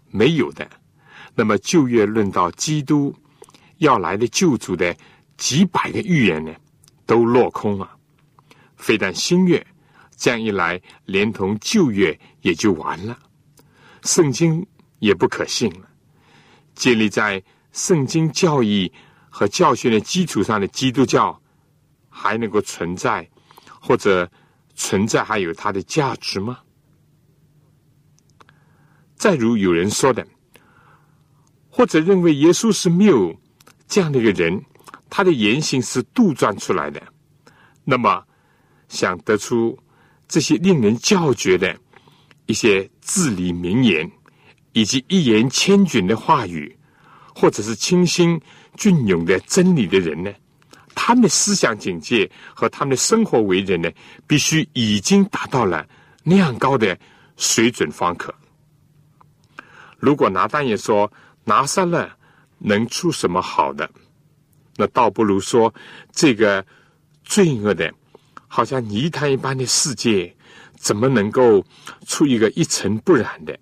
[0.10, 0.68] 没有的，
[1.36, 3.16] 那么旧约论到基督
[3.78, 4.98] 要来的救主的
[5.38, 6.52] 几百个预言呢，
[7.06, 7.96] 都落空了。
[8.78, 9.64] 非但新约
[10.16, 13.18] 这样一来，连同旧约也就完了，
[14.02, 14.66] 圣经
[14.98, 15.87] 也不可信了。
[16.78, 18.92] 建立在圣经教义
[19.30, 21.38] 和教训的基础上的基督教
[22.08, 23.28] 还能够存在，
[23.82, 24.30] 或者
[24.76, 26.60] 存在还有它的价值吗？
[29.16, 30.26] 再如有人说的，
[31.70, 33.36] 或者认为耶稣是没有
[33.88, 34.64] 这样的一个人，
[35.10, 37.02] 他的言行是杜撰出来的，
[37.84, 38.24] 那么
[38.88, 39.78] 想得出
[40.28, 41.76] 这些令人叫绝的
[42.46, 44.10] 一些至理名言。
[44.78, 46.78] 以及一言千钧的话语，
[47.34, 48.40] 或者是清新
[48.76, 50.32] 隽永的真理的人呢？
[50.94, 53.90] 他们的思想境界和他们的生活为人呢，
[54.28, 55.84] 必须已经达到了
[56.22, 56.96] 那样高的
[57.38, 58.32] 水准方可。
[59.98, 61.12] 如果拿单也说
[61.44, 62.08] 拿撒勒
[62.60, 63.90] 能出什么好的，
[64.76, 65.74] 那倒不如说
[66.12, 66.64] 这个
[67.24, 67.92] 罪恶的，
[68.48, 70.32] 好像泥潭一般的世界，
[70.76, 71.66] 怎么能够
[72.06, 73.58] 出一个一尘不染的？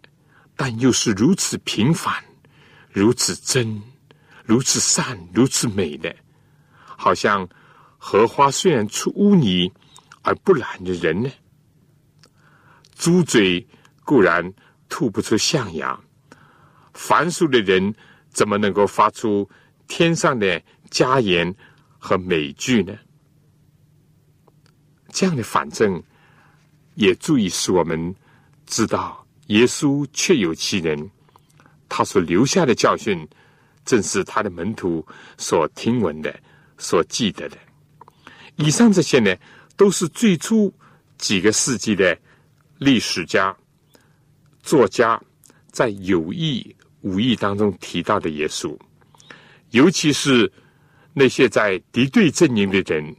[0.55, 2.23] 但又是如此平凡、
[2.89, 3.81] 如此真、
[4.43, 6.15] 如此善、如此美的，
[6.85, 7.47] 好像
[7.97, 9.71] 荷花虽然出污泥
[10.21, 11.29] 而不染的人呢？
[12.95, 13.67] 猪嘴
[14.03, 14.53] 固然
[14.87, 15.99] 吐不出象牙，
[16.93, 17.93] 凡俗的人
[18.29, 19.49] 怎么能够发出
[19.87, 21.53] 天上的佳言
[21.97, 22.97] 和美句呢？
[25.09, 26.01] 这样的反正
[26.93, 28.15] 也足以使我们
[28.65, 29.24] 知道。
[29.47, 31.09] 耶稣确有其人，
[31.87, 33.27] 他所留下的教训，
[33.85, 35.05] 正是他的门徒
[35.37, 36.33] 所听闻的、
[36.77, 37.57] 所记得的。
[38.55, 39.35] 以上这些呢，
[39.77, 40.73] 都是最初
[41.17, 42.17] 几个世纪的
[42.79, 43.55] 历史家、
[44.63, 45.21] 作家
[45.71, 48.75] 在有意无意当中提到的耶稣，
[49.71, 50.51] 尤其是
[51.13, 53.15] 那些在敌对阵营的人，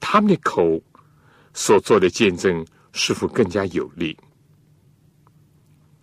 [0.00, 0.82] 他们的口
[1.54, 4.16] 所做的见证，是否更加有力？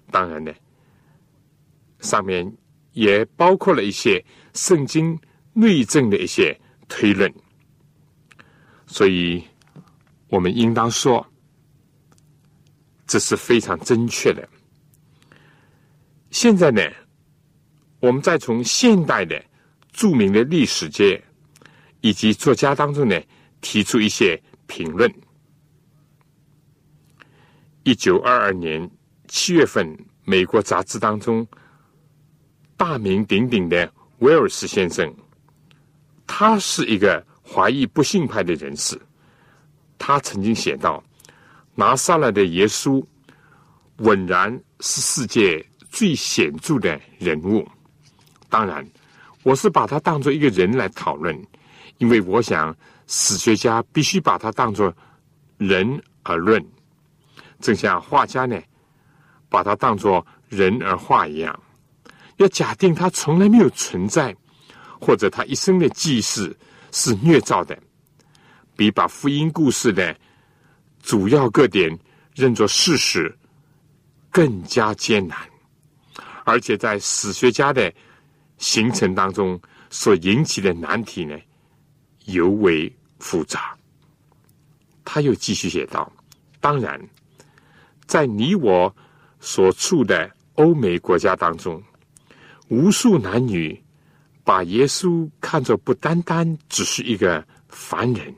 [0.09, 0.53] 当然呢，
[1.99, 2.49] 上面
[2.93, 5.19] 也包括了一些圣经
[5.53, 7.31] 内证的一些推论，
[8.85, 9.43] 所以
[10.29, 11.25] 我们应当说，
[13.05, 14.47] 这是非常正确的。
[16.31, 16.81] 现在呢，
[17.99, 19.43] 我们再从现代的
[19.91, 21.21] 著名的历史界
[21.99, 23.21] 以及作家当中呢，
[23.59, 25.13] 提出一些评论。
[27.83, 28.89] 一九二二年。
[29.27, 31.45] 七月份，美国杂志当中
[32.77, 35.13] 大名鼎鼎的威尔斯先生，
[36.25, 38.99] 他是一个怀疑不信派的人士。
[39.97, 41.03] 他曾经写道
[41.75, 43.03] ：“拿撒勒的耶稣，
[43.97, 47.67] 稳然是世界最显著的人物。
[48.47, 48.87] 当然，
[49.43, 51.37] 我是把他当做一个人来讨论，
[51.97, 52.75] 因为我想
[53.07, 54.95] 史学家必须把他当作
[55.57, 56.65] 人而论，
[57.59, 58.57] 正像画家呢。”
[59.49, 61.57] 把它当作人而画一样，
[62.37, 64.35] 要假定他从来没有存在，
[64.99, 66.55] 或者他一生的记事
[66.91, 67.77] 是捏造的，
[68.75, 70.15] 比把福音故事的
[71.01, 71.97] 主要个点
[72.35, 73.33] 认作事实
[74.29, 75.37] 更加艰难，
[76.43, 77.93] 而且在史学家的
[78.57, 81.37] 形成当中所引起的难题呢，
[82.25, 83.75] 尤为复杂。
[85.05, 86.11] 他又继续写道
[86.59, 87.01] ：“当然，
[88.05, 88.93] 在你我。”
[89.49, 91.81] 所处的欧美国家当中，
[92.67, 93.81] 无数男女
[94.43, 98.35] 把耶稣看作不单单只是一个凡人，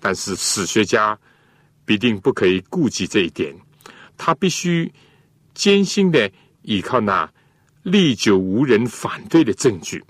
[0.00, 1.16] 但是史学家
[1.84, 3.54] 必定不可以顾及这一点，
[4.16, 4.92] 他必须
[5.54, 6.28] 艰辛的
[6.62, 7.32] 依靠那
[7.84, 10.02] 历久无人反对的证据。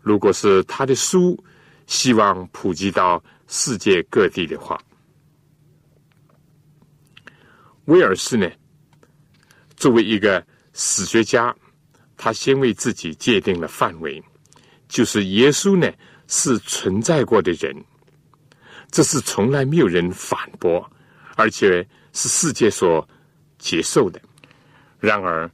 [0.00, 1.38] 如果是他的书
[1.86, 4.76] 希望普及到世界各地的话。
[7.90, 8.48] 威尔士呢，
[9.76, 11.52] 作为一个史学家，
[12.16, 14.22] 他先为自己界定了范围，
[14.88, 15.92] 就是耶稣呢
[16.28, 17.76] 是存在过的人，
[18.92, 20.88] 这是从来没有人反驳，
[21.34, 23.06] 而且是世界所
[23.58, 24.22] 接受的。
[25.00, 25.50] 然而，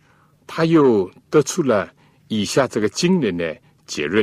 [0.46, 1.90] 他又得出了
[2.28, 3.56] 以下这个惊人的
[3.86, 4.22] 结论。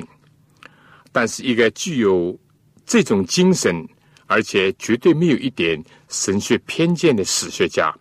[1.11, 2.39] 但是，一个具有
[2.85, 3.87] 这种精神，
[4.27, 7.91] 而且绝对没有一点神学偏见的史学家，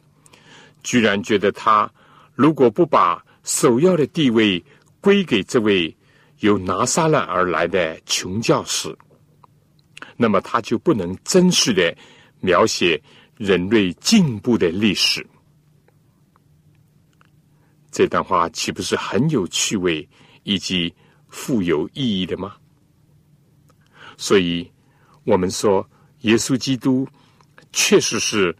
[0.82, 1.90] 居然觉得他
[2.34, 4.62] 如果不把首要的地位
[5.00, 5.94] 归给这位
[6.40, 8.96] 由拿撒勒而来的穷教师，
[10.16, 11.96] 那么他就不能真实的
[12.40, 13.00] 描写
[13.36, 15.26] 人类进步的历史。
[17.90, 20.08] 这段话岂不是很有趣味
[20.44, 20.92] 以及
[21.28, 22.54] 富有意义的吗？
[24.16, 24.70] 所以，
[25.24, 25.88] 我们说
[26.20, 27.06] 耶稣基督
[27.72, 28.54] 确实是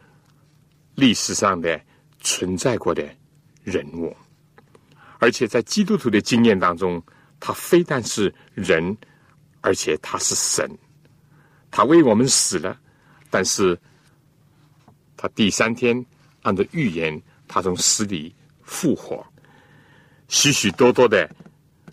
[0.94, 1.80] 历史上的
[2.22, 3.08] 存在过的
[3.62, 4.16] 人物。
[5.18, 7.00] 而且在基督徒的经验当中，
[7.38, 8.96] 他非但是人，
[9.60, 10.68] 而且他是神。
[11.70, 12.76] 他为我们死了，
[13.30, 13.78] 但是
[15.16, 16.04] 他第三天
[16.42, 19.24] 按照预言，他从死里复活。
[20.28, 21.30] 许许多多的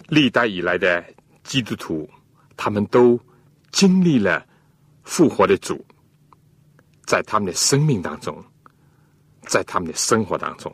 [0.08, 1.06] 历代以来的
[1.44, 2.10] 基督徒，
[2.58, 3.20] 他们都
[3.72, 4.44] 经历了
[5.04, 5.86] 复活的主，
[7.06, 8.44] 在他们的生命当中，
[9.50, 10.72] 在他们的生活当中。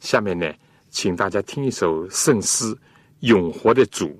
[0.00, 0.46] 下面呢？
[0.88, 2.64] 请大家听一首圣诗
[3.20, 4.16] 《永活的主》。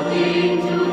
[0.00, 0.91] thing to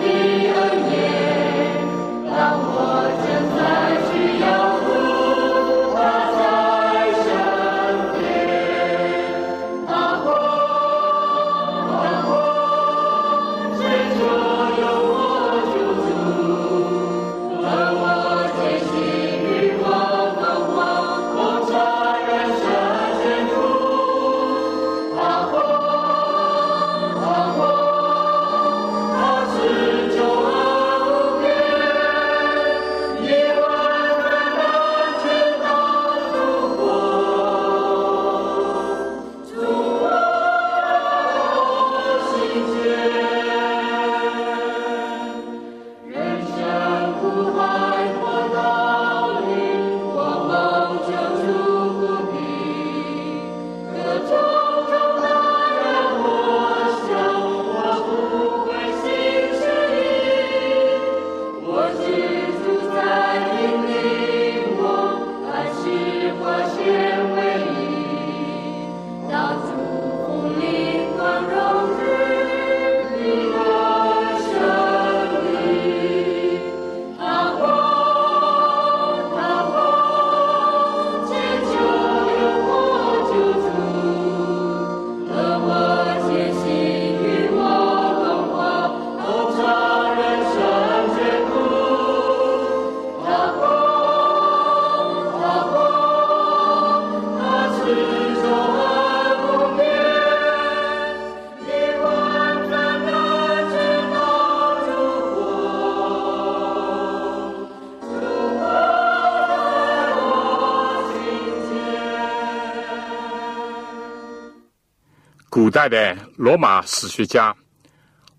[115.62, 117.53] 古代的罗马史学家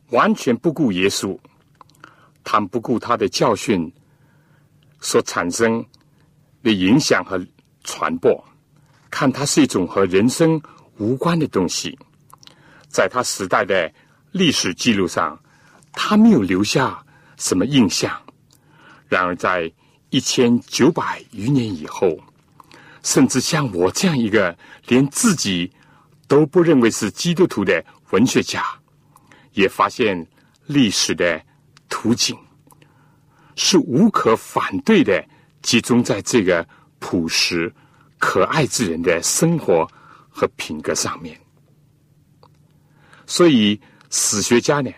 [0.09, 1.39] 完全不顾耶稣，
[2.43, 3.93] 他们不顾他的教训
[5.01, 5.85] 所产生
[6.63, 7.39] 的影响和
[7.85, 8.43] 传播，
[9.11, 10.59] 看他是一种和人生
[10.97, 11.95] 无关的东西。
[12.89, 13.93] 在他时代的
[14.33, 15.39] 历史记录上，
[15.93, 17.05] 他没有留下
[17.37, 18.19] 什么印象。
[19.09, 19.71] 然而，在
[20.09, 22.19] 一千九百余年以后，
[23.03, 24.57] 甚至像我这样一个
[24.87, 25.71] 连自己。
[26.31, 28.65] 都不认为是基督徒的文学家，
[29.55, 30.25] 也发现
[30.65, 31.45] 历史的
[31.89, 32.39] 图景
[33.57, 35.29] 是无可反对的，
[35.61, 36.65] 集中在这个
[37.01, 37.75] 朴实
[38.17, 39.85] 可爱之人的生活
[40.29, 41.37] 和品格上面。
[43.27, 44.89] 所以史学家呢，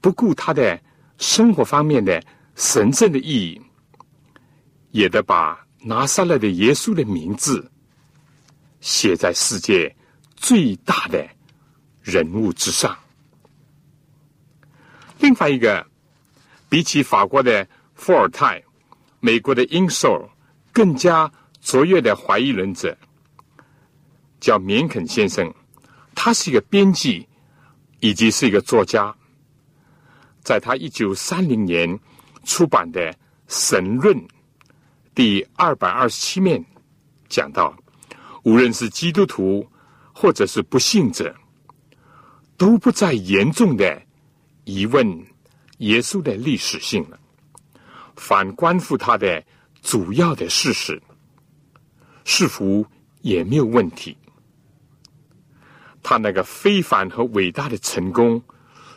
[0.00, 0.80] 不顾他的
[1.18, 2.22] 生活方面的
[2.54, 3.60] 神圣的意义，
[4.92, 7.68] 也得把拿撒勒的耶稣的名字
[8.80, 9.92] 写在世界
[10.40, 11.28] 最大的
[12.00, 12.98] 人物之上。
[15.18, 15.86] 另外一个，
[16.70, 18.60] 比起法国的伏尔泰、
[19.20, 20.28] 美国的英索尔
[20.72, 21.30] 更加
[21.60, 22.96] 卓越的怀疑论者，
[24.40, 25.52] 叫缅肯先生。
[26.14, 27.28] 他是一个编辑，
[28.00, 29.14] 以及是一个作家。
[30.42, 32.00] 在他一九三零年
[32.44, 33.12] 出版的
[33.46, 34.16] 《神论》
[35.14, 36.64] 第二百二十七面
[37.28, 37.76] 讲到，
[38.42, 39.69] 无论是基督徒
[40.20, 41.34] 或者是不信者，
[42.58, 44.02] 都不再严重的
[44.64, 45.06] 疑问
[45.78, 47.18] 耶稣的历史性了，
[48.16, 49.42] 反关乎他的
[49.80, 51.00] 主要的事实，
[52.24, 52.84] 是否
[53.22, 54.14] 也没有问题。
[56.02, 58.42] 他那个非凡和伟大的成功。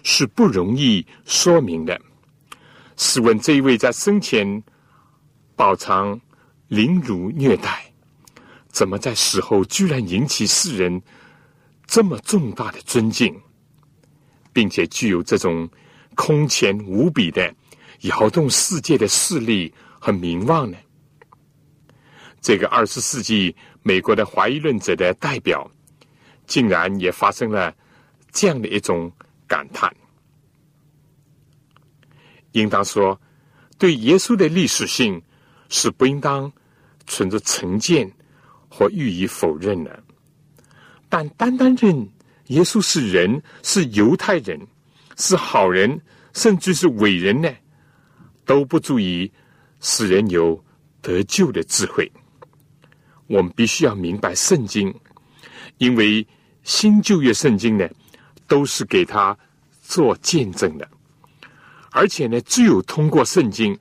[0.05, 1.97] 是不容易说明的。
[2.97, 4.61] 试问这一位在生前
[5.55, 6.19] 饱尝
[6.67, 7.92] 凌辱虐待，
[8.73, 11.01] 怎么在死后居然引起世人
[11.87, 13.33] 这么重大的尊敬，
[14.51, 15.69] 并且具有这种
[16.15, 17.55] 空前无比的
[18.01, 20.77] 摇动世界的势力和名望呢？
[22.41, 25.71] 这个二十世纪美国的怀疑论者的代表，
[26.45, 27.73] 竟然也发生了
[28.33, 29.09] 这样的一种。
[29.45, 29.93] 感叹，
[32.53, 33.19] 应当说，
[33.77, 35.21] 对耶稣的历史性
[35.69, 36.51] 是不应当
[37.05, 38.11] 存着成见
[38.75, 40.03] 或予以否认的。
[41.07, 41.95] 但单单认
[42.47, 44.59] 耶稣是人，是犹太人，
[45.17, 46.01] 是好人，
[46.33, 47.53] 甚至是伟人呢，
[48.45, 49.31] 都不足以
[49.79, 50.59] 使人有
[51.01, 52.11] 得救的智慧。
[53.27, 54.93] 我们必须要明白圣经，
[55.77, 56.25] 因为
[56.63, 57.87] 新旧约圣经呢。
[58.45, 59.35] 都是给他
[59.81, 60.87] 做见证的，
[61.91, 63.75] 而且呢，只有通过圣经，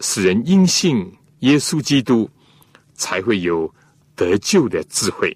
[0.00, 1.10] 使人因信
[1.40, 2.30] 耶稣基督，
[3.00, 3.72] 才会有
[4.14, 5.34] 得救的智慧。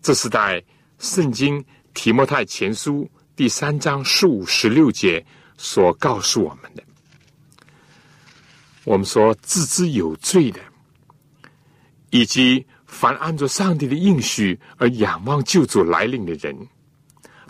[0.00, 0.62] 这是在
[0.98, 5.24] 圣经提摩太前书第三章十五十六节
[5.56, 6.82] 所告诉我们的。
[8.84, 10.60] 我们说自知有罪的，
[12.10, 12.64] 以及。
[12.92, 16.54] 凡按照上帝的应许而仰望救主来临的人，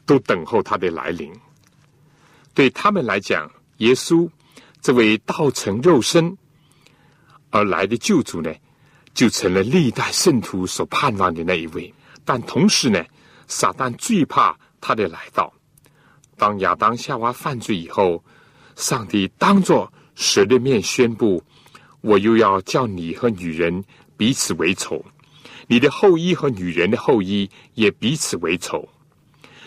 [0.07, 1.33] 都等候他的来临。
[2.55, 4.31] 对他们来讲，耶稣
[4.81, 6.39] 这位道成肉身
[7.51, 8.55] 而来的救主呢，
[9.15, 11.93] 就成了历代圣徒所盼望的那一位。
[12.25, 13.05] 但同时呢，
[13.47, 15.53] 撒旦最怕他的来到。
[16.37, 18.25] 当亚当夏娃犯罪以后，
[18.77, 21.43] 上帝当着神的面宣布
[22.01, 23.85] ：“我又要叫你和女人
[24.17, 25.05] 彼此为仇。”
[25.69, 28.87] 你的后裔和女人的后裔也彼此为仇，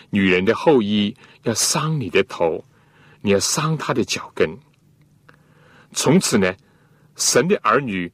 [0.09, 2.63] 女人的后裔要伤你的头，
[3.21, 4.57] 你要伤他的脚跟。
[5.93, 6.53] 从此呢，
[7.15, 8.11] 神的儿女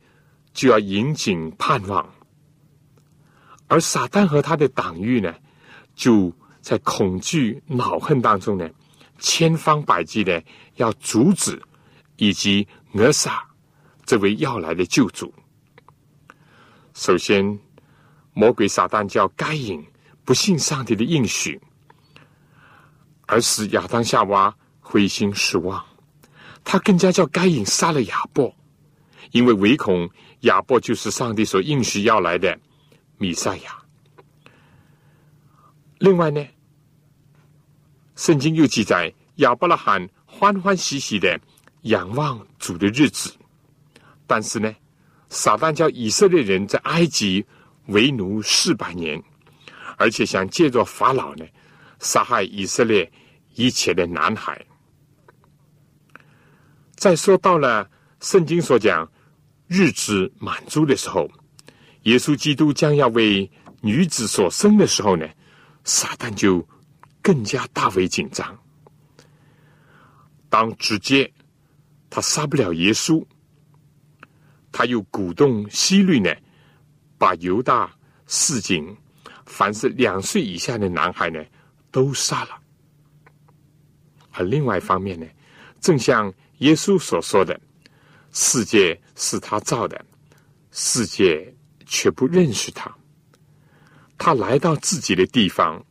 [0.54, 2.10] 就要引颈盼望，
[3.68, 5.34] 而撒旦和他的党羽呢，
[5.96, 8.70] 就在恐惧恼恨当中呢，
[9.20, 10.44] 千方百计的
[10.76, 11.62] 要阻止
[12.18, 13.44] 以及扼杀
[14.06, 15.34] 这位要来的救主。
[16.94, 17.60] 首先。
[18.34, 19.86] 魔鬼撒旦叫该隐
[20.24, 21.60] 不信上帝的应许，
[23.26, 25.86] 而使亚当夏娃灰心失望。
[26.64, 28.56] 他更加叫该隐杀了亚伯，
[29.32, 30.10] 因为唯恐
[30.42, 32.58] 亚伯就是上帝所应许要来的
[33.18, 33.78] 弥赛亚。
[36.00, 36.46] 另外呢，
[38.16, 41.40] 圣经又记载亚伯拉罕欢欢喜喜的
[41.82, 43.34] 仰望主的日子，
[44.28, 44.74] 但是呢，
[45.30, 47.46] 撒旦叫以色列人在埃及。
[47.88, 49.22] 为奴四百年，
[49.98, 51.44] 而且想借着法老呢，
[52.00, 53.12] 杀害以色列
[53.56, 54.64] 一切的男孩。
[56.96, 57.90] 再说到了
[58.22, 59.12] 圣经所讲
[59.74, 61.32] 日子满足的时候，
[62.02, 63.50] 耶稣基督将要为
[63.80, 65.26] 女子所生的时候呢，
[65.86, 66.68] 撒旦就
[67.22, 68.60] 更加大为紧张。
[70.50, 71.32] 当直接
[72.10, 73.26] 他杀不了耶稣，
[74.74, 76.30] 他又鼓动希律呢。
[77.18, 77.90] 把犹大
[78.28, 78.94] 市井
[79.46, 81.42] 凡是两岁以下的男孩呢，
[81.92, 82.50] 都杀了。
[84.32, 85.26] 而另外一方面呢，
[85.80, 87.58] 正像耶稣所说的
[88.32, 90.06] ：“世界是他造的，
[90.72, 91.54] 世界
[91.86, 92.94] 却不认识他。
[94.18, 95.84] 他来到自己的地方，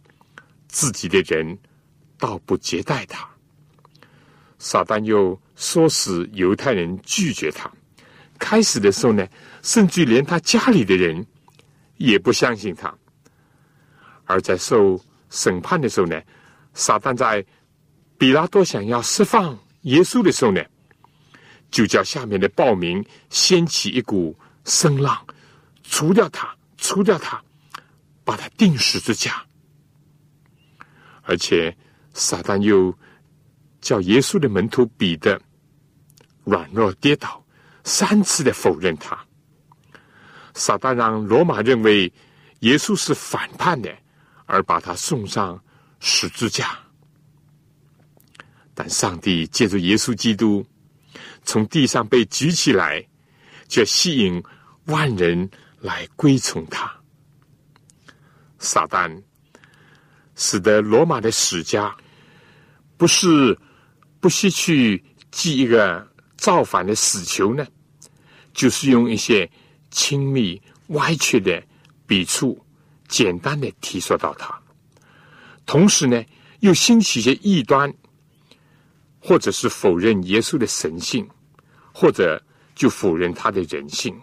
[0.69, 1.59] 自己的人
[2.19, 3.29] 倒不接待他。
[4.59, 7.71] 撒旦又唆使犹太人拒绝他。
[8.39, 9.27] 开始的时候呢。”
[9.63, 11.27] 甚至连他家里的人
[11.99, 12.97] 也不相信他，
[14.25, 16.19] 而在受审判的时候呢，
[16.73, 17.45] 撒旦在
[18.17, 20.65] 比拉多想要释放耶稣的时候呢，
[21.71, 25.27] 就叫下面的暴民掀起一股声浪，
[25.83, 27.43] 除掉他，除掉他，
[28.25, 29.45] 把他钉十字架。
[31.23, 31.77] 而且
[32.13, 32.97] 撒旦又
[33.81, 35.41] 叫耶稣的门徒彼得
[36.45, 37.45] 软弱跌倒，
[37.85, 39.19] 三次的否认他。
[40.55, 42.13] 撒旦让罗马认为
[42.61, 43.97] 耶稣是反叛的，
[44.47, 45.63] 而把他送上
[46.01, 46.77] 十字架。
[48.75, 50.67] 但上帝借助耶稣基督
[51.51, 53.05] 从地上被举起来，
[53.67, 54.41] 却吸引
[54.85, 56.89] 万人来归从他。
[58.61, 59.21] 撒旦
[60.37, 61.93] 使得罗马的史家
[62.97, 63.59] 不是
[64.21, 67.67] 不惜去记一个造反的死囚呢，
[68.53, 69.51] 就是用一些
[69.91, 71.61] 亲密歪曲的
[72.07, 72.65] 笔触，
[73.09, 74.57] 简单的提说到他。
[75.67, 76.25] 同时呢，
[76.61, 77.93] 又兴起一些异端。
[79.23, 81.29] 或者是否认耶稣的神性，
[82.01, 82.43] 或者
[82.75, 84.19] 就否认他的人性。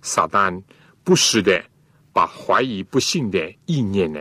[0.00, 0.62] 撒旦
[1.04, 1.62] 不时的
[2.10, 4.18] 把怀疑不信的意念呢，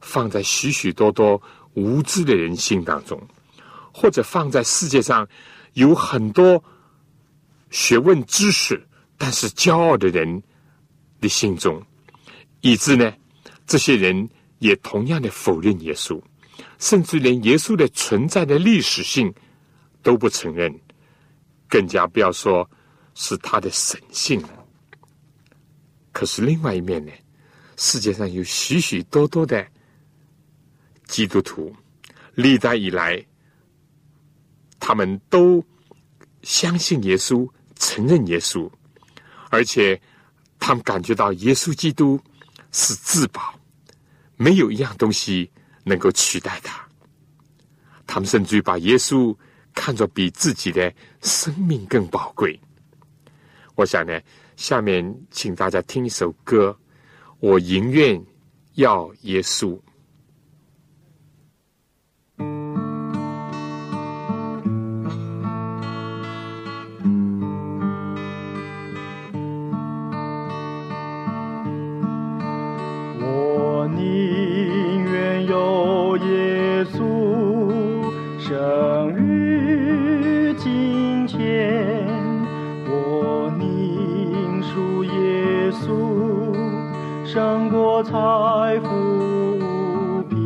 [0.00, 1.40] 放在许许多多
[1.74, 3.16] 无知的人心当中，
[3.94, 5.24] 或者放在世界上
[5.74, 6.60] 有很多
[7.70, 8.84] 学问知识
[9.16, 10.42] 但是骄傲的人
[11.20, 11.80] 的心中，
[12.60, 13.14] 以致呢，
[13.68, 16.20] 这些人也同样的否认耶稣。
[16.80, 19.32] 甚至连耶稣的存在的历史性
[20.02, 20.74] 都不承认，
[21.70, 22.68] 更加不要说
[23.14, 24.48] 是他的神性了。
[26.12, 27.12] 可是另外一面呢，
[27.78, 29.66] 世界上有许许多多的
[31.06, 31.74] 基督徒，
[32.34, 33.24] 历代以来，
[34.78, 35.64] 他们都
[36.42, 38.70] 相信耶稣，承认耶稣，
[39.48, 39.98] 而且
[40.58, 42.20] 他们感觉到耶稣基督
[42.72, 43.54] 是至宝，
[44.36, 45.50] 没有一样东西。
[45.82, 46.86] 能够取代他，
[48.06, 49.34] 他们甚至于把耶稣
[49.74, 52.58] 看作比自己的生命更宝贵。
[53.74, 54.20] 我想呢，
[54.56, 56.76] 下面请大家听一首歌，
[57.38, 58.22] 我宁愿
[58.74, 59.78] 要耶稣。
[88.10, 88.16] 财
[88.80, 88.88] 富
[89.56, 90.36] 无边，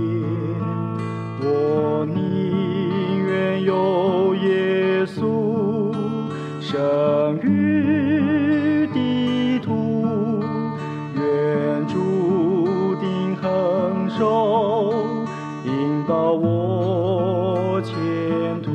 [1.41, 5.91] 我宁愿有耶稣，
[6.61, 10.43] 生于地土，
[11.17, 12.95] 愿主。
[13.01, 15.25] 定恒寿，
[15.65, 17.95] 引导我前
[18.63, 18.71] 途。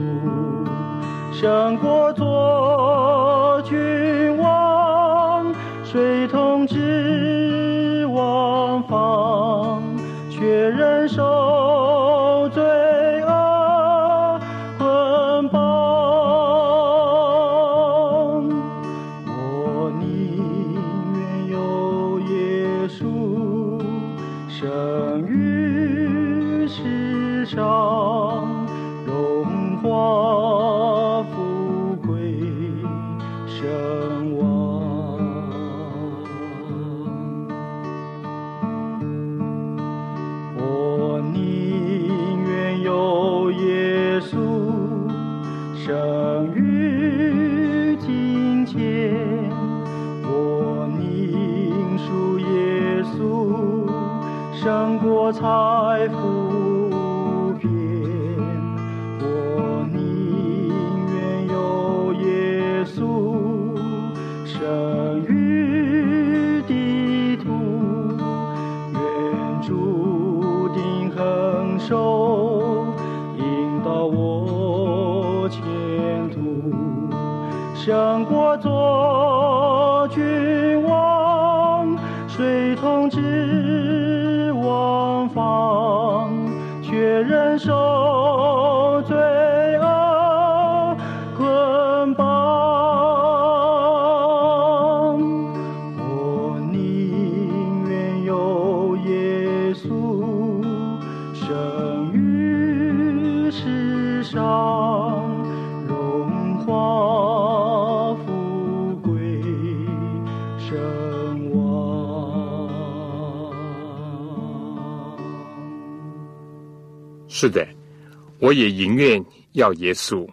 [118.60, 120.28] 也宁愿要耶稣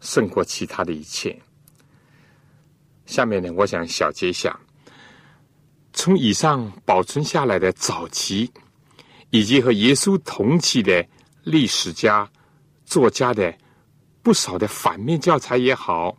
[0.00, 1.38] 胜过其他的一切。
[3.06, 4.58] 下面呢，我想小结一下，
[5.92, 8.50] 从以上保存下来的早期，
[9.30, 11.06] 以及和耶稣同期的
[11.44, 12.28] 历史家、
[12.84, 13.56] 作家的
[14.22, 16.16] 不少的反面教材也好，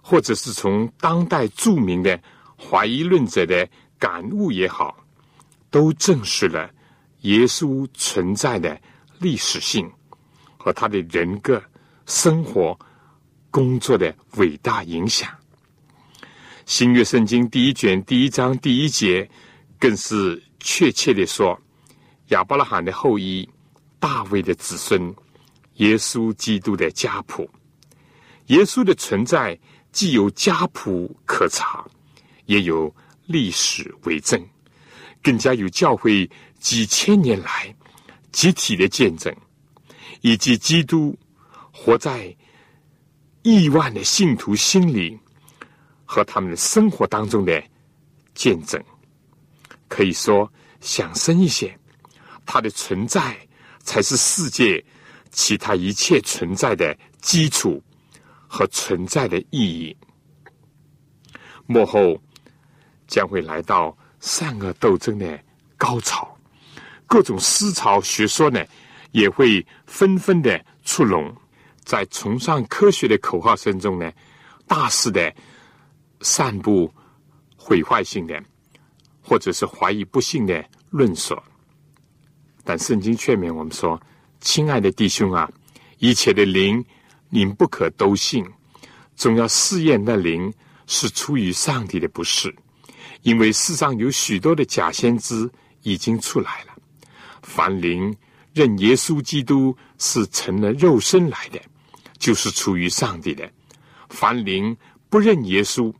[0.00, 2.18] 或者是从当代著名的
[2.58, 4.96] 怀疑论者的感悟也好，
[5.70, 6.70] 都证实了
[7.20, 8.80] 耶稣存在的
[9.18, 9.90] 历史性
[10.66, 11.62] 和他的人格、
[12.06, 12.76] 生活、
[13.52, 15.30] 工作的伟大影响。
[16.64, 19.30] 新约圣经第一卷第一章第一节，
[19.78, 21.56] 更是确切的说：
[22.30, 23.48] 亚伯拉罕的后裔，
[24.00, 25.14] 大卫的子孙，
[25.74, 27.48] 耶稣基督的家谱。
[28.46, 29.56] 耶稣的存在
[29.92, 31.86] 既有家谱可查，
[32.46, 32.92] 也有
[33.26, 34.44] 历史为证，
[35.22, 37.72] 更加有教会几千年来
[38.32, 39.32] 集体的见证，
[40.26, 41.16] 以及基督
[41.70, 42.34] 活在
[43.42, 45.16] 亿万的信徒心里。
[46.08, 47.60] 和他们的生活当中的
[48.32, 48.80] 见证，
[49.88, 50.48] 可以说
[50.80, 51.76] 想深一些，
[52.46, 53.36] 它的存在
[53.82, 54.82] 才是世界
[55.32, 57.82] 其他一切存在的基础
[58.46, 59.96] 和存在的意义。
[61.66, 62.16] 幕后
[63.08, 65.26] 将会来到善恶斗争的
[65.76, 66.38] 高潮，
[67.04, 68.64] 各种思潮学说呢
[69.10, 71.34] 也会纷纷的出笼，
[71.84, 74.12] 在崇尚科学的口号声中呢，
[74.66, 75.34] 大肆的。
[76.22, 76.90] 散布
[77.56, 78.42] 毁坏性的，
[79.20, 81.40] 或者是怀疑不幸的论说，
[82.64, 84.00] 但圣经劝勉我们说
[84.40, 85.48] ：“亲爱的弟兄啊，
[85.98, 86.82] 一切的灵，
[87.28, 88.42] 您不可都信，
[89.14, 90.50] 总要试验那灵
[90.86, 92.52] 是出于上帝的，不是。
[93.20, 95.48] 因为世上有许多的假先知
[95.82, 96.72] 已经出来了。
[97.42, 98.16] 凡灵
[98.56, 101.60] 认耶稣基督是成了肉身来的，
[102.18, 103.44] 就是出于上帝的；
[104.08, 104.74] 凡灵
[105.10, 105.92] 不认耶稣。”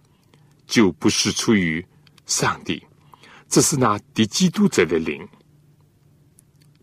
[0.66, 1.86] 就不是出于
[2.26, 2.84] 上帝，
[3.48, 5.24] 这是那敌基督者的灵。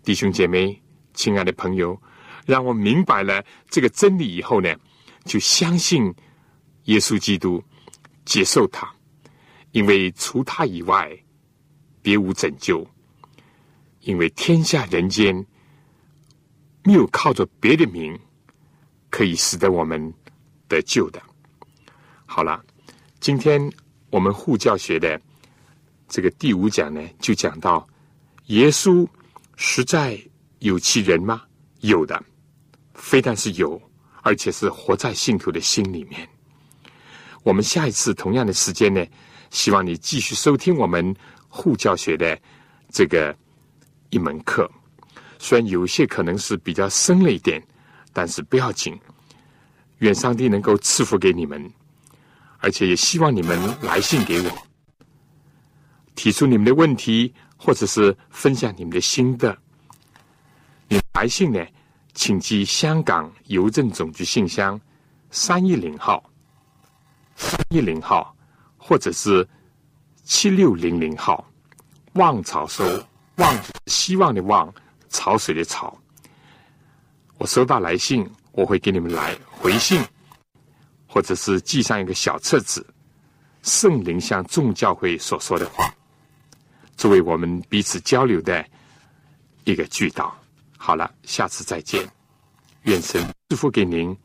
[0.05, 0.81] 弟兄姐妹，
[1.13, 2.01] 亲爱的朋友，
[2.45, 4.73] 让我明白了这个真理以后呢，
[5.25, 6.13] 就相信
[6.85, 7.61] 耶稣基督，
[8.23, 8.89] 接受他，
[9.73, 11.11] 因为除他以外，
[12.01, 12.87] 别无拯救。
[13.99, 15.45] 因为天下人间
[16.83, 18.17] 没有靠着别的名
[19.09, 20.13] 可以使得我们
[20.67, 21.21] 得救的。
[22.25, 22.63] 好了。
[23.19, 23.71] 今天
[24.09, 25.17] 我们护教学的
[26.09, 27.87] 这个第五讲呢，就讲到
[28.47, 29.07] 耶稣
[29.55, 30.21] 实在
[30.59, 31.43] 有其人吗？
[31.79, 32.21] 有的，
[32.95, 33.81] 非但是有，
[34.21, 36.27] 而且是活在信徒的心里面。
[37.43, 39.01] 我们下一次同样的时间呢，
[39.51, 41.15] 希望你继续收听我们
[41.47, 42.37] 护教学的
[42.89, 43.33] 这个
[44.09, 44.69] 一门课。
[45.45, 47.61] 虽然有些可能是比较深了一点，
[48.13, 48.97] 但是不要紧。
[49.97, 51.69] 愿上帝能够赐福给你们。
[52.59, 54.49] 而且也希望你们来信给我，
[56.15, 59.53] 提出你们的问题，或者是分享你们的心得。
[60.87, 61.59] 你来信呢，
[62.13, 64.79] 请寄香港邮政总局信箱
[65.29, 66.23] 三一零号、
[67.35, 68.33] 三一零号，
[68.77, 69.45] 或者是
[70.23, 71.45] 七六零零号。
[72.13, 72.85] 望潮收，
[73.35, 74.73] 望希望的望，
[75.13, 75.97] 潮水的潮。
[77.37, 80.03] 我收到来信，我会给你们来回信。
[81.07, 82.83] 或者是记上一个小册子，
[83.61, 85.93] 圣灵向众教会所说的话，
[86.97, 88.65] 作为我们彼此交流的
[89.63, 90.35] 一个渠道。
[90.75, 92.03] 好了，下次再见，
[92.81, 94.17] 愿神祝福给您、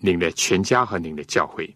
[0.00, 1.74] 您的全家和您的教会。